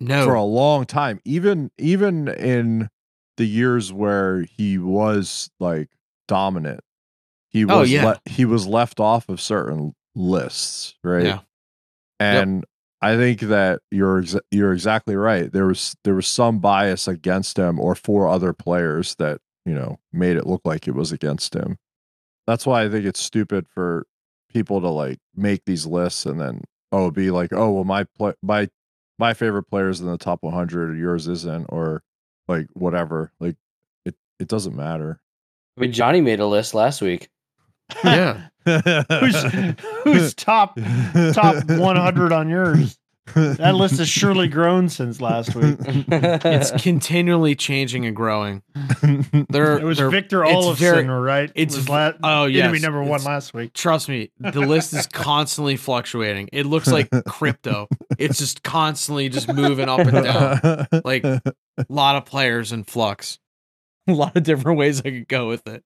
No, 0.00 0.24
for 0.24 0.34
a 0.34 0.42
long 0.42 0.84
time 0.86 1.20
even 1.24 1.70
even 1.78 2.28
in 2.28 2.88
the 3.36 3.44
years 3.44 3.92
where 3.92 4.42
he 4.42 4.78
was 4.78 5.50
like 5.60 5.88
dominant 6.28 6.80
he 7.48 7.64
oh, 7.64 7.80
was 7.80 7.88
Oh, 7.90 7.92
yeah. 7.92 8.04
le- 8.04 8.20
he 8.26 8.44
was 8.44 8.66
left 8.66 9.00
off 9.00 9.28
of 9.28 9.40
certain 9.40 9.94
lists 10.14 10.94
right 11.04 11.24
Yeah. 11.26 11.38
and 12.18 12.64
i 13.00 13.16
think 13.16 13.40
that 13.40 13.80
you're 13.90 14.20
ex- 14.20 14.36
you're 14.50 14.72
exactly 14.72 15.16
right 15.16 15.52
there 15.52 15.66
was 15.66 15.96
there 16.04 16.14
was 16.14 16.26
some 16.26 16.58
bias 16.58 17.06
against 17.08 17.56
him 17.58 17.78
or 17.78 17.94
for 17.94 18.28
other 18.28 18.52
players 18.52 19.14
that 19.16 19.40
you 19.64 19.74
know 19.74 19.98
made 20.12 20.36
it 20.36 20.46
look 20.46 20.62
like 20.64 20.86
it 20.88 20.94
was 20.94 21.12
against 21.12 21.54
him 21.54 21.78
that's 22.46 22.66
why 22.66 22.82
i 22.84 22.88
think 22.88 23.04
it's 23.06 23.20
stupid 23.20 23.66
for 23.68 24.06
people 24.52 24.80
to 24.80 24.88
like 24.88 25.18
make 25.36 25.64
these 25.64 25.86
lists 25.86 26.26
and 26.26 26.40
then 26.40 26.62
oh 26.92 27.10
be 27.10 27.30
like 27.30 27.52
oh 27.52 27.70
well 27.70 27.84
my 27.84 28.04
play 28.18 28.32
my 28.42 28.68
my 29.20 29.34
favorite 29.34 29.64
players 29.64 30.00
in 30.00 30.06
the 30.06 30.18
top 30.18 30.42
100 30.42 30.98
yours 30.98 31.28
isn't 31.28 31.66
or 31.68 32.02
like 32.48 32.66
whatever 32.72 33.30
like 33.38 33.54
it 34.04 34.14
it 34.40 34.48
doesn't 34.48 34.74
matter 34.74 35.20
I 35.76 35.82
mean, 35.82 35.92
Johnny 35.92 36.20
made 36.20 36.40
a 36.40 36.46
list 36.46 36.74
last 36.74 37.00
week. 37.00 37.30
yeah. 38.04 38.48
Who's 38.66 39.42
who's 40.04 40.34
top 40.34 40.78
top 41.32 41.64
100 41.68 42.32
on 42.32 42.48
yours? 42.50 42.98
That 43.34 43.74
list 43.74 43.98
has 43.98 44.08
surely 44.08 44.48
grown 44.48 44.88
since 44.88 45.20
last 45.20 45.54
week. 45.54 45.76
It's 46.10 46.70
continually 46.82 47.54
changing 47.54 48.04
and 48.06 48.14
growing. 48.16 48.62
They're, 49.50 49.78
It 49.78 49.84
was 49.84 49.98
they're- 49.98 50.10
Victor 50.10 50.40
Olofsson, 50.40 50.76
very- 50.76 51.06
right? 51.06 51.50
it's 51.54 51.76
was 51.76 51.84
v- 51.86 51.92
la- 51.92 52.12
oh, 52.22 52.44
enemy 52.44 52.78
number 52.80 53.02
one 53.02 53.22
last 53.24 53.54
week. 53.54 53.72
Trust 53.72 54.08
me, 54.08 54.30
the 54.38 54.60
list 54.60 54.92
is 54.94 55.06
constantly 55.06 55.76
fluctuating. 55.76 56.48
It 56.52 56.66
looks 56.66 56.88
like 56.88 57.08
crypto. 57.26 57.88
It's 58.18 58.38
just 58.38 58.62
constantly 58.62 59.28
just 59.28 59.52
moving 59.52 59.88
up 59.88 60.00
and 60.00 60.24
down. 60.24 60.86
Like 61.04 61.24
a 61.24 61.40
lot 61.88 62.16
of 62.16 62.24
players 62.24 62.72
in 62.72 62.84
flux. 62.84 63.38
A 64.08 64.12
lot 64.12 64.36
of 64.36 64.42
different 64.42 64.78
ways 64.78 65.00
I 65.00 65.10
could 65.10 65.28
go 65.28 65.46
with 65.48 65.66
it. 65.68 65.84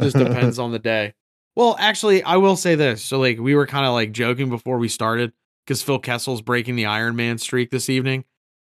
Just 0.00 0.16
depends 0.16 0.58
on 0.58 0.72
the 0.72 0.78
day. 0.78 1.14
Well, 1.56 1.76
actually, 1.78 2.22
I 2.22 2.36
will 2.36 2.56
say 2.56 2.74
this. 2.74 3.02
So, 3.04 3.18
like, 3.18 3.38
we 3.38 3.54
were 3.54 3.66
kind 3.66 3.84
of 3.84 3.92
like 3.92 4.12
joking 4.12 4.48
before 4.50 4.78
we 4.78 4.88
started 4.88 5.32
because 5.70 5.82
Phil 5.82 6.00
Kessel's 6.00 6.42
breaking 6.42 6.74
the 6.74 6.86
Iron 6.86 7.14
Man 7.14 7.38
streak 7.38 7.70
this 7.70 7.88
evening. 7.88 8.24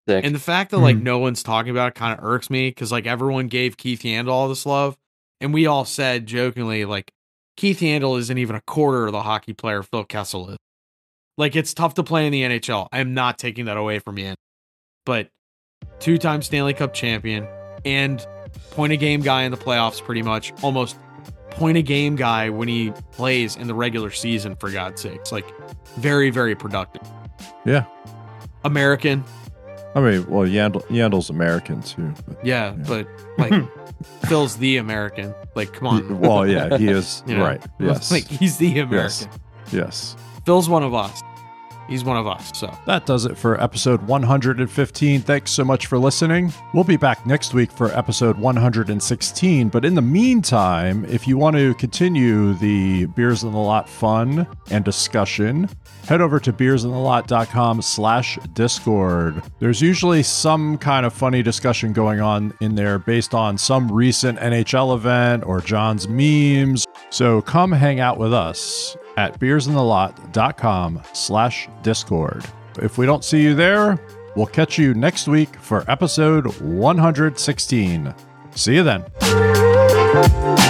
Sick. 0.06 0.22
And 0.22 0.34
the 0.34 0.38
fact 0.38 0.70
that 0.70 0.80
like 0.80 0.96
Mhm. 0.96 1.02
no 1.02 1.18
one's 1.18 1.42
talking 1.42 1.70
about 1.70 1.88
it 1.88 1.94
kind 1.94 2.12
of 2.18 2.22
irks 2.22 2.50
me 2.50 2.68
because 2.68 2.92
like 2.92 3.06
everyone 3.06 3.48
gave 3.48 3.78
Keith 3.78 4.02
Yandle 4.02 4.28
all 4.28 4.50
this 4.50 4.66
love, 4.66 4.98
and 5.40 5.54
we 5.54 5.64
all 5.66 5.86
said 5.86 6.26
jokingly 6.26 6.84
like 6.84 7.10
Keith 7.56 7.80
Yandle 7.80 8.18
isn't 8.18 8.36
even 8.36 8.54
a 8.54 8.60
quarter 8.66 9.06
of 9.06 9.12
the 9.12 9.22
hockey 9.22 9.54
player 9.54 9.82
Phil 9.82 10.04
Kessel 10.04 10.50
is. 10.50 10.58
Like 11.38 11.56
it's 11.56 11.72
tough 11.72 11.94
to 11.94 12.02
play 12.02 12.26
in 12.26 12.32
the 12.32 12.42
NHL. 12.42 12.86
I 12.92 13.00
am 13.00 13.14
not 13.14 13.38
taking 13.38 13.64
that 13.64 13.78
away 13.78 13.98
from 13.98 14.16
Yandle, 14.16 14.34
but 15.06 15.30
two-time 16.00 16.42
Stanley 16.42 16.74
Cup 16.74 16.92
champion 16.92 17.48
and 17.86 18.26
point 18.72 18.92
a 18.92 18.98
game 18.98 19.22
guy 19.22 19.44
in 19.44 19.52
the 19.52 19.56
playoffs, 19.56 20.02
pretty 20.04 20.20
much 20.20 20.52
almost 20.62 20.96
point 21.50 21.76
a 21.78 21.82
game 21.82 22.16
guy 22.16 22.48
when 22.50 22.68
he 22.68 22.92
plays 23.12 23.56
in 23.56 23.66
the 23.66 23.74
regular 23.74 24.10
season. 24.10 24.56
For 24.56 24.70
God's 24.70 25.02
sakes, 25.02 25.32
like 25.32 25.46
very 25.96 26.30
very 26.30 26.54
productive. 26.54 27.02
Yeah. 27.64 27.84
American, 28.64 29.24
I 29.94 30.00
mean, 30.00 30.26
well, 30.28 30.46
Yandle, 30.46 30.84
Yandle's 30.88 31.30
American 31.30 31.82
too. 31.82 32.12
but- 32.26 32.44
Yeah, 32.44 32.74
Yeah. 32.76 32.84
but 32.86 33.08
like 33.38 33.52
Phil's 34.28 34.56
the 34.56 34.76
American. 34.76 35.34
Like, 35.54 35.72
come 35.72 35.88
on. 35.88 36.20
Well, 36.20 36.46
yeah, 36.46 36.76
he 36.78 36.88
is 36.88 37.22
You 37.26 37.36
know? 37.38 37.44
right. 37.44 37.62
Yes. 37.80 38.10
Like 38.10 38.26
he's 38.26 38.56
the 38.58 38.78
American. 38.78 38.96
yes. 38.96 39.22
American. 39.22 39.40
Yes. 39.72 40.16
Phil's 40.46 40.68
one 40.68 40.82
of 40.82 40.94
us. 40.94 41.22
He's 41.90 42.04
one 42.04 42.16
of 42.16 42.28
us. 42.28 42.52
So 42.54 42.72
That 42.86 43.04
does 43.04 43.24
it 43.24 43.36
for 43.36 43.60
episode 43.60 44.00
115. 44.02 45.22
Thanks 45.22 45.50
so 45.50 45.64
much 45.64 45.86
for 45.86 45.98
listening. 45.98 46.52
We'll 46.72 46.84
be 46.84 46.96
back 46.96 47.26
next 47.26 47.52
week 47.52 47.72
for 47.72 47.90
episode 47.98 48.38
116. 48.38 49.68
But 49.70 49.84
in 49.84 49.96
the 49.96 50.00
meantime, 50.00 51.04
if 51.06 51.26
you 51.26 51.36
want 51.36 51.56
to 51.56 51.74
continue 51.74 52.54
the 52.54 53.06
Beers 53.06 53.42
in 53.42 53.50
the 53.50 53.58
Lot 53.58 53.88
fun 53.88 54.46
and 54.70 54.84
discussion, 54.84 55.68
head 56.06 56.20
over 56.20 56.38
to 56.38 56.52
beersinthelot.com 56.52 57.82
slash 57.82 58.38
discord. 58.52 59.42
There's 59.58 59.82
usually 59.82 60.22
some 60.22 60.78
kind 60.78 61.04
of 61.04 61.12
funny 61.12 61.42
discussion 61.42 61.92
going 61.92 62.20
on 62.20 62.54
in 62.60 62.76
there 62.76 63.00
based 63.00 63.34
on 63.34 63.58
some 63.58 63.90
recent 63.90 64.38
NHL 64.38 64.94
event 64.94 65.44
or 65.44 65.60
John's 65.60 66.06
memes. 66.06 66.86
So 67.10 67.42
come 67.42 67.72
hang 67.72 67.98
out 67.98 68.16
with 68.16 68.32
us 68.32 68.96
at 69.20 69.38
beersinthelot.com 69.38 71.02
slash 71.12 71.68
discord. 71.82 72.44
If 72.80 72.96
we 72.96 73.04
don't 73.04 73.22
see 73.22 73.42
you 73.42 73.54
there, 73.54 74.02
we'll 74.34 74.46
catch 74.46 74.78
you 74.78 74.94
next 74.94 75.28
week 75.28 75.54
for 75.56 75.84
episode 75.90 76.46
116. 76.62 78.14
See 78.54 78.74
you 78.76 78.82
then. 78.82 80.69